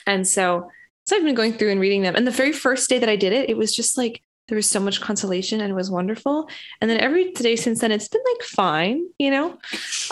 [0.07, 0.71] And so,
[1.07, 3.17] so I've been going through and reading them, and the very first day that I
[3.17, 6.49] did it, it was just like there was so much consolation and it was wonderful.
[6.81, 9.59] And then every day since then, it's been like fine, you know.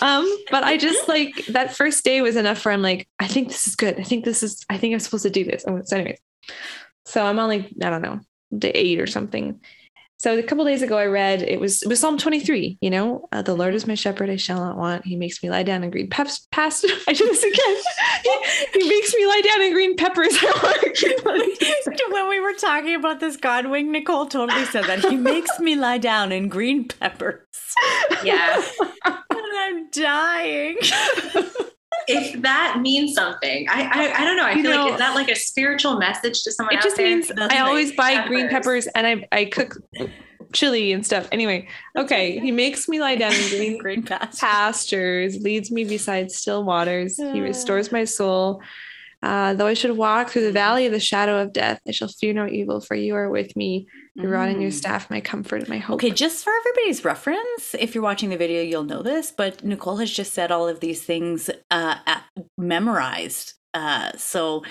[0.01, 3.49] Um, but I just like that first day was enough where I'm like, I think
[3.49, 3.99] this is good.
[3.99, 4.65] I think this is.
[4.69, 5.65] I think I'm supposed to do this.
[5.67, 6.19] Oh, so anyways,
[7.07, 8.21] so I'm on like I don't know
[8.57, 9.61] day eight or something.
[10.19, 12.79] So a couple days ago, I read it was it was Psalm 23.
[12.81, 15.05] You know, uh, the Lord is my shepherd; I shall not want.
[15.05, 16.47] He makes me lie down in green peps.
[16.51, 17.77] Past I do this again.
[18.23, 20.37] he, he makes me lie down in green peppers.
[22.11, 25.75] when we were talking about this God wink, Nicole totally said that he makes me
[25.75, 27.47] lie down in green peppers.
[28.23, 28.65] yeah.
[29.05, 30.79] And I'm dying.
[32.09, 34.45] If that means something, I I, I don't know.
[34.45, 36.97] I You feel know- like is that like a spiritual message to someone it just
[36.97, 37.07] there?
[37.07, 38.87] means I always buy green Peppers.
[38.87, 39.77] peppers and I I cook
[40.53, 41.29] chili and stuff.
[41.33, 44.39] Anyway, okay, he makes me lie down in green green pastures.
[44.41, 47.17] pastures, leads me beside still waters.
[47.17, 48.63] He restores my soul.
[49.23, 52.09] Uh, though I should walk through the valley of the shadow of death, I shall
[52.09, 53.87] fear no evil, for you are with me.
[54.17, 54.75] Your rod and your Mm.
[54.75, 55.95] staff, my comfort and my hope.
[55.95, 59.97] Okay, just for everybody's reference, if you're watching the video, you'll know this, but Nicole
[59.97, 62.23] has just said all of these things uh, at,
[62.57, 63.55] memorized.
[63.75, 64.63] Uh, so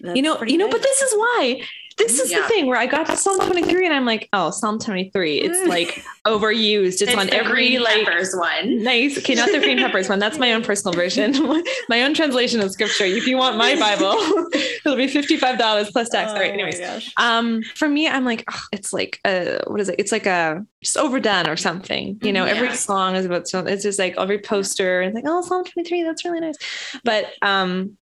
[0.00, 0.72] that's you know, you know, good.
[0.72, 1.62] but this is why.
[1.98, 2.42] This is Yeah.
[2.42, 5.38] the thing where I got to Psalm 23 and I'm like, oh, Psalm 23.
[5.38, 6.86] It's like overused.
[6.86, 8.82] It's, It's on every green like peppers one.
[8.82, 9.18] Nice.
[9.18, 10.18] Okay, not the green peppers one.
[10.18, 11.32] That's my own personal version.
[11.88, 13.04] my own translation of scripture.
[13.04, 14.12] If you want my Bible,
[14.54, 16.30] it'll be $55 plus tax.
[16.30, 16.50] All right.
[16.50, 17.12] Oh Anyways.
[17.16, 19.96] Um, for me, I'm like, oh, it's like a what is it?
[19.98, 22.18] It's like a just overdone or something.
[22.22, 23.72] You know, every song is about something.
[23.74, 26.56] It's just like every poster and it's like, oh, Psalm 23, that's really nice.
[27.04, 27.96] But um,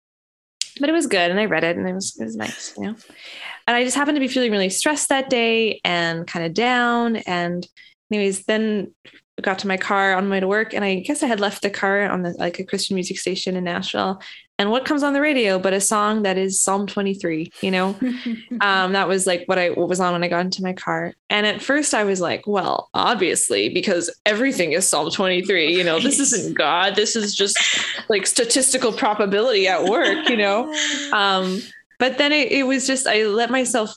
[0.80, 2.84] but it was good and I read it and it was it was nice, you
[2.84, 2.94] know.
[3.66, 7.16] And I just happened to be feeling really stressed that day and kind of down.
[7.16, 7.66] And
[8.10, 8.92] anyways, then
[9.40, 11.62] got to my car on my way to work and I guess I had left
[11.62, 14.22] the car on the like a Christian music station in Nashville.
[14.58, 17.96] And what comes on the radio but a song that is Psalm 23, you know?
[18.60, 21.14] um, that was like what I what was on when I got into my car.
[21.30, 25.98] And at first I was like, well, obviously, because everything is Psalm 23, you know,
[25.98, 26.94] this isn't God.
[26.94, 27.58] This is just
[28.08, 30.72] like statistical probability at work, you know?
[31.12, 31.60] Um,
[32.02, 33.94] but then it, it was just, I let myself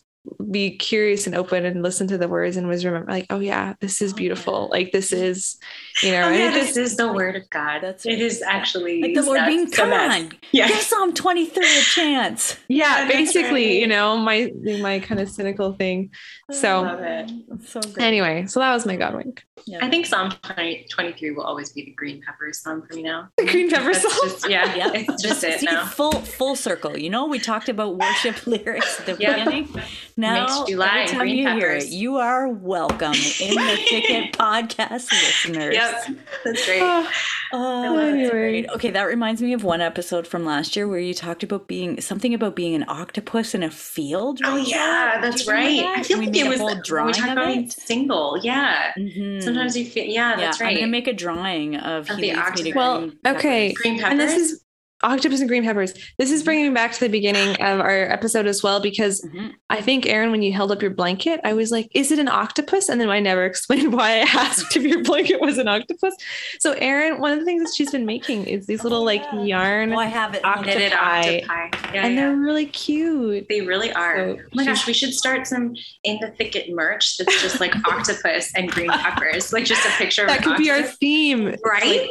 [0.51, 3.73] be curious and open and listen to the words and was remember like, oh yeah,
[3.79, 4.69] this is oh, beautiful.
[4.71, 5.57] Like this is,
[6.03, 7.79] you know, Oh, yeah, this is the word of God.
[7.81, 10.67] That's it is actually like the Lord being, come on, Yeah.
[10.67, 12.57] give Psalm 23 a chance.
[12.67, 13.79] yeah, basically, right.
[13.79, 14.51] you know, my,
[14.81, 16.11] my kind of cynical thing.
[16.51, 17.25] So.
[17.65, 19.43] So anyway, so that was my God wink.
[19.65, 19.79] Yeah.
[19.81, 23.29] I think Psalm 20, 23 will always be the green peppers song for me now.
[23.37, 24.19] The green pepper That's song.
[24.29, 25.85] just, yeah, Yeah, it's just it See, now.
[25.85, 26.97] full full circle.
[26.97, 29.43] You know, we talked about worship lyrics at the Yeah.
[29.45, 29.69] beginning.
[30.17, 35.73] Now, July every time you hear it, you are welcome in the Thicket podcast listeners.
[35.75, 36.05] Yep,
[36.43, 36.81] that's great.
[37.53, 38.67] Oh, Oh, great.
[38.71, 42.01] Okay, that reminds me of one episode from last year where you talked about being
[42.01, 44.39] something about being an octopus in a field.
[44.43, 45.79] Oh yeah, that's right.
[45.81, 45.99] that?
[45.99, 47.71] I feel we like it was whole drawing we talk of about it.
[47.71, 48.37] single.
[48.41, 48.91] Yeah.
[48.97, 49.41] Mhm.
[49.45, 49.79] Sometimes mm.
[49.79, 52.63] you feel yeah, that's yeah, I'm gonna make a drawing of, Of he the leads
[52.63, 53.11] me to octopus.
[53.23, 53.73] Well, okay.
[53.73, 54.11] Green peppers.
[54.11, 54.64] and this is
[55.03, 55.93] octopus and green peppers.
[56.17, 59.51] This is bringing me back to the beginning of our episode as well because Mhm.
[59.69, 62.27] I think Erin, when you held up your blanket, I was like, "Is it an
[62.29, 66.15] octopus?" And then I never explained why I asked if your blanket was an octopus.
[66.59, 69.43] So, Erin, one of the things that she's been making is these little like yeah.
[69.43, 70.43] yarn, Oh, I have it.
[70.45, 70.75] Octopus.
[70.75, 71.39] octopi.
[71.47, 71.93] octopi.
[71.93, 72.21] Yeah, and yeah.
[72.21, 73.47] they're really cute.
[73.49, 74.15] They really are.
[74.35, 77.73] So oh my gosh, we should start some in the thicket merch that's just like
[77.87, 79.51] octopus and green peppers.
[79.51, 81.55] Like just a picture of That an could be our theme.
[81.65, 82.07] right.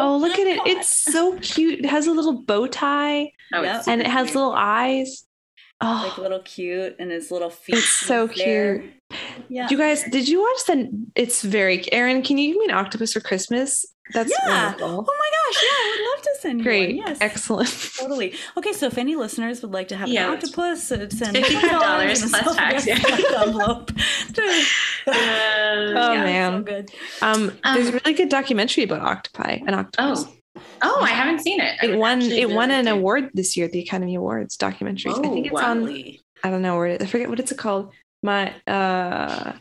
[0.00, 0.58] Oh, look at it!
[0.58, 0.68] God.
[0.68, 1.80] It's so cute.
[1.80, 3.84] It has a little bow tie Oh, Yep.
[3.86, 5.24] and it has little eyes.
[5.80, 7.76] Oh, like little cute and his little feet.
[7.76, 8.80] It's so there.
[8.80, 8.92] cute.
[9.48, 9.68] Yeah.
[9.70, 10.90] You guys, did you watch the?
[11.14, 11.90] It's very.
[11.92, 13.86] Erin, can you give me an octopus for Christmas?
[14.12, 14.74] That's Yeah.
[14.80, 17.06] Oh my gosh, yeah, I would love to send Great, you one.
[17.08, 17.18] Yes.
[17.20, 17.92] excellent.
[17.98, 18.34] Totally.
[18.56, 20.28] Okay, so if any listeners would like to have Yeah.
[20.28, 21.70] an octopus, uh, send $55
[22.10, 22.94] $50 plus tax, yeah.
[23.44, 23.92] envelope.
[24.34, 24.64] to-
[25.06, 26.24] Uh, Oh, yeah.
[26.24, 26.52] man.
[26.60, 26.90] so good.
[27.22, 29.58] Um, Um, there's a really good documentary about octopi.
[29.66, 30.24] An octopus.
[30.26, 30.34] Oh.
[30.82, 31.76] Oh, I haven't seen it.
[31.82, 32.22] It would won.
[32.22, 32.92] It won an to.
[32.92, 34.56] award this year at the Academy Awards.
[34.56, 35.18] Documentaries.
[35.18, 35.70] I think Oh, it's wow.
[35.70, 35.84] on.
[35.84, 36.20] Really?
[36.44, 36.86] I don't know where.
[36.86, 37.92] It, I forget what it's called.
[38.22, 38.52] My.
[38.66, 39.52] uh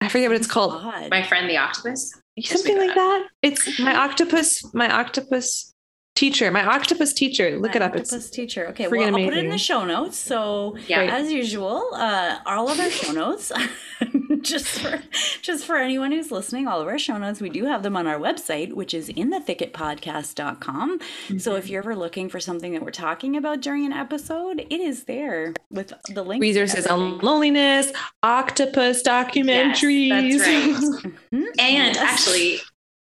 [0.00, 0.72] I forget what it's called.
[0.74, 1.10] Odd.
[1.10, 2.12] My friend the octopus.
[2.42, 2.96] Something like got.
[2.96, 3.28] that.
[3.42, 4.62] It's my octopus.
[4.74, 5.72] My octopus
[6.16, 6.50] teacher.
[6.50, 7.50] My octopus teacher.
[7.58, 7.92] Look My it up.
[7.92, 8.66] Octopus It's teacher.
[8.68, 10.16] Okay, freaking well, I'll put it in the show notes.
[10.18, 11.02] So, Yeah.
[11.02, 13.52] as usual, uh, all of our show notes,
[14.50, 15.02] just for
[15.42, 18.06] just for anyone who's listening, all of our show notes, we do have them on
[18.06, 21.00] our website, which is in the thicketpodcast.com.
[21.38, 24.80] So, if you're ever looking for something that we're talking about during an episode, it
[24.80, 26.40] is there with the link.
[26.42, 30.38] resources on loneliness, octopus documentaries.
[30.38, 31.12] That's right.
[31.32, 31.46] Mhm.
[31.58, 31.96] And Yes.
[31.98, 32.56] actually,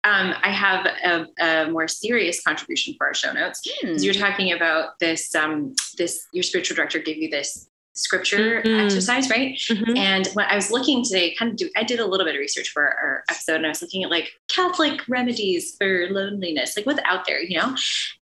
[0.04, 3.62] um, I have a, a more serious contribution for our show notes.
[3.82, 3.96] Hmm.
[3.98, 8.86] you're talking about this um this your spiritual director gave you this scripture Mhm.
[8.86, 9.98] exercise right Mhm.
[9.98, 12.40] and when i was looking today kind of do i did a little bit of
[12.40, 16.86] research for our episode and i was looking at like catholic remedies for loneliness like
[16.86, 17.74] what's out there you know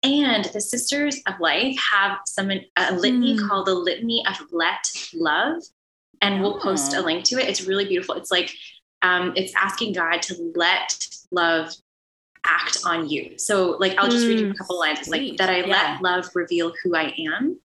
[0.03, 3.49] and the sisters of life have some a litany Mm.
[3.49, 5.63] called the litany of let love
[6.21, 7.03] and we'll post a Oh.
[7.03, 8.55] link to it it's really beautiful it's like
[9.05, 10.97] um, it's asking god to let
[11.33, 11.75] love
[12.45, 13.37] act on you.
[13.39, 14.59] So like I'll just read you a Mm.
[14.59, 14.99] couple lines.
[15.01, 15.67] It's like that I Yeah.
[15.67, 17.59] let love reveal who I am.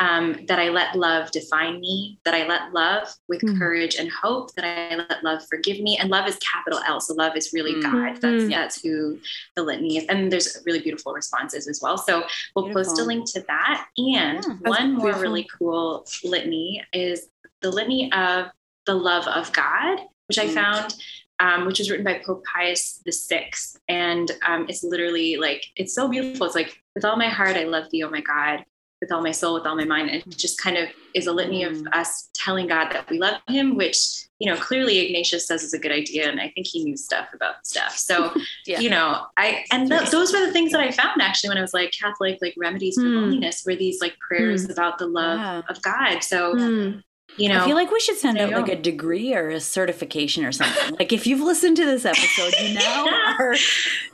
[0.00, 3.58] Um, that I let love define me, that I let love with Mm.
[3.58, 5.98] courage and hope, that I let love forgive me.
[5.98, 7.00] And love is capital L.
[7.02, 7.82] So love is really Mm.
[7.82, 8.20] God.
[8.22, 8.50] That's Mhm.
[8.50, 9.20] that's who
[9.56, 10.06] the litany is.
[10.06, 11.98] And there's really beautiful responses as well.
[11.98, 12.26] So
[12.56, 13.86] we'll post a link to that.
[13.98, 15.22] And Yeah, one more beautiful.
[15.22, 17.28] really cool litany is
[17.60, 18.46] the litany of
[18.86, 20.54] the love of God, which I Mm.
[20.54, 20.94] found
[21.42, 25.94] um, which was written by Pope Pius the Sixth, and um, it's literally like it's
[25.94, 26.44] so beautiful.
[26.46, 28.62] It's like with all my heart I love thee, oh my God,
[29.00, 30.10] with all my soul, with all my mind.
[30.10, 31.86] And it just kind of is a litany of Mm.
[31.92, 33.96] us telling God that we love Him, which
[34.38, 37.28] you know clearly Ignatius says is a good idea, and I think he knew stuff
[37.34, 37.96] about stuff.
[37.96, 38.32] So
[38.66, 38.80] Yeah.
[38.80, 41.62] you know, I and th- those were the things that I found actually when I
[41.62, 43.16] was like Catholic, like remedies for Hmm.
[43.16, 45.64] loneliness, were these like prayers about the love Wow.
[45.68, 46.20] of God.
[46.22, 47.02] So Mm.
[47.36, 50.44] You know, I feel like we should send out like a degree or a certification
[50.44, 50.96] or something.
[50.96, 53.06] like if you've listened to this episode, you now
[53.38, 53.54] are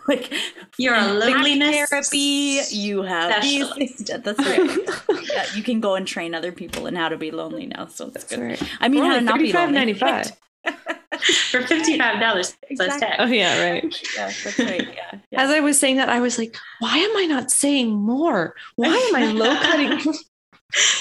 [0.09, 0.33] like
[0.79, 2.61] you're a in loneliness therapy.
[2.71, 3.69] You have these
[4.07, 4.79] That's right.
[5.29, 7.87] yeah, you can go and train other people in how to be lonely now.
[7.87, 8.41] So it's That's good.
[8.41, 8.62] right.
[8.81, 9.95] I mean, We're how to not be lonely.
[9.95, 10.37] $35.95.
[11.51, 13.17] for fifty five dollars plus tax.
[13.19, 13.85] Oh yeah, right.
[14.17, 14.89] yeah, that's right.
[14.95, 15.41] Yeah, yeah.
[15.43, 18.55] As I was saying that, I was like, why am I not saying more?
[18.75, 20.14] Why am I low cutting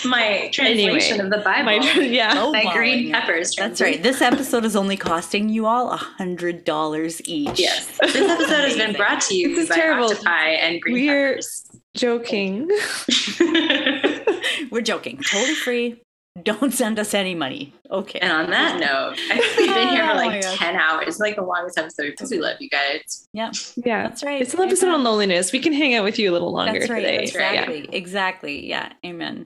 [0.06, 1.66] My translation Anyway, of the Bible.
[1.66, 2.34] my yeah?
[2.36, 3.14] Low my balling green it.
[3.14, 3.56] peppers.
[3.56, 4.02] That's right.
[4.02, 7.60] This episode is only costing you all a hundred dollars each.
[7.60, 7.98] Yes.
[8.06, 10.12] This episode has been brought to you This is by terrible.
[10.12, 11.62] Octopi and green We're- peppers.
[11.96, 12.68] Joking.
[14.70, 15.18] We're joking.
[15.22, 16.05] Totally free.
[16.44, 17.74] Don't send us any money.
[17.90, 18.20] Okay.
[18.20, 20.58] and on that note, I think we've been here for Oh like gosh.
[20.58, 21.08] 10 hours.
[21.08, 23.28] It's like the longest episode because we love you guys.
[23.32, 24.10] Yeah, Yeah.
[24.10, 24.42] That's right.
[24.42, 25.54] it's an episode on loneliness.
[25.54, 27.00] We can hang out with you a little longer That's right.
[27.02, 27.18] today.
[27.20, 27.54] That's right.
[27.70, 27.98] Exactly.
[27.98, 28.68] Exactly.
[28.68, 28.92] Yeah.
[29.06, 29.46] Amen.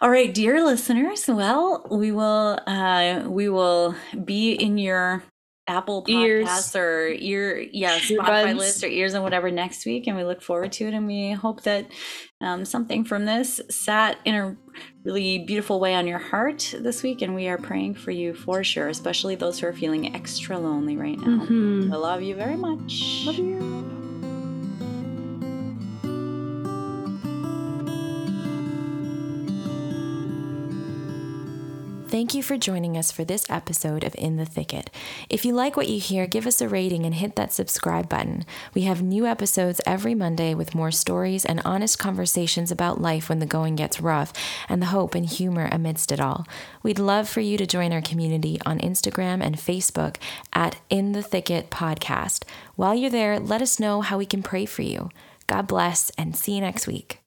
[0.00, 1.26] All right, dear listeners.
[1.26, 5.24] Well, we will uh we will be in your
[5.66, 6.46] Apple Ears.
[6.46, 8.18] Podcasts or ear yeah, Earbuds.
[8.18, 10.06] Spotify list or ears and whatever next week.
[10.06, 10.94] And we look forward to it.
[10.94, 11.86] And we hope that
[12.40, 14.56] um, something from this sat in a
[15.04, 17.22] really beautiful way on your heart this week.
[17.22, 20.96] And we are praying for you for sure, especially those who are feeling extra lonely
[20.96, 21.46] right now.
[21.46, 21.92] Mhm.
[21.92, 23.24] I love you very much.
[23.26, 24.13] Love you.
[32.14, 34.88] Thank you for joining us for this episode of In the Thicket.
[35.28, 38.44] If you like what you hear, give us a rating and hit that subscribe button.
[38.72, 43.40] We have new episodes every Monday with more stories and honest conversations about life when
[43.40, 44.32] the going gets rough
[44.68, 46.46] and the hope and humor amidst it all.
[46.84, 50.14] We'd love for you to join our community on Instagram and Facebook
[50.52, 52.44] at In the Thicket Podcast.
[52.76, 55.10] While you're there, let us know how we can pray for you.
[55.48, 57.23] God bless and see you next week.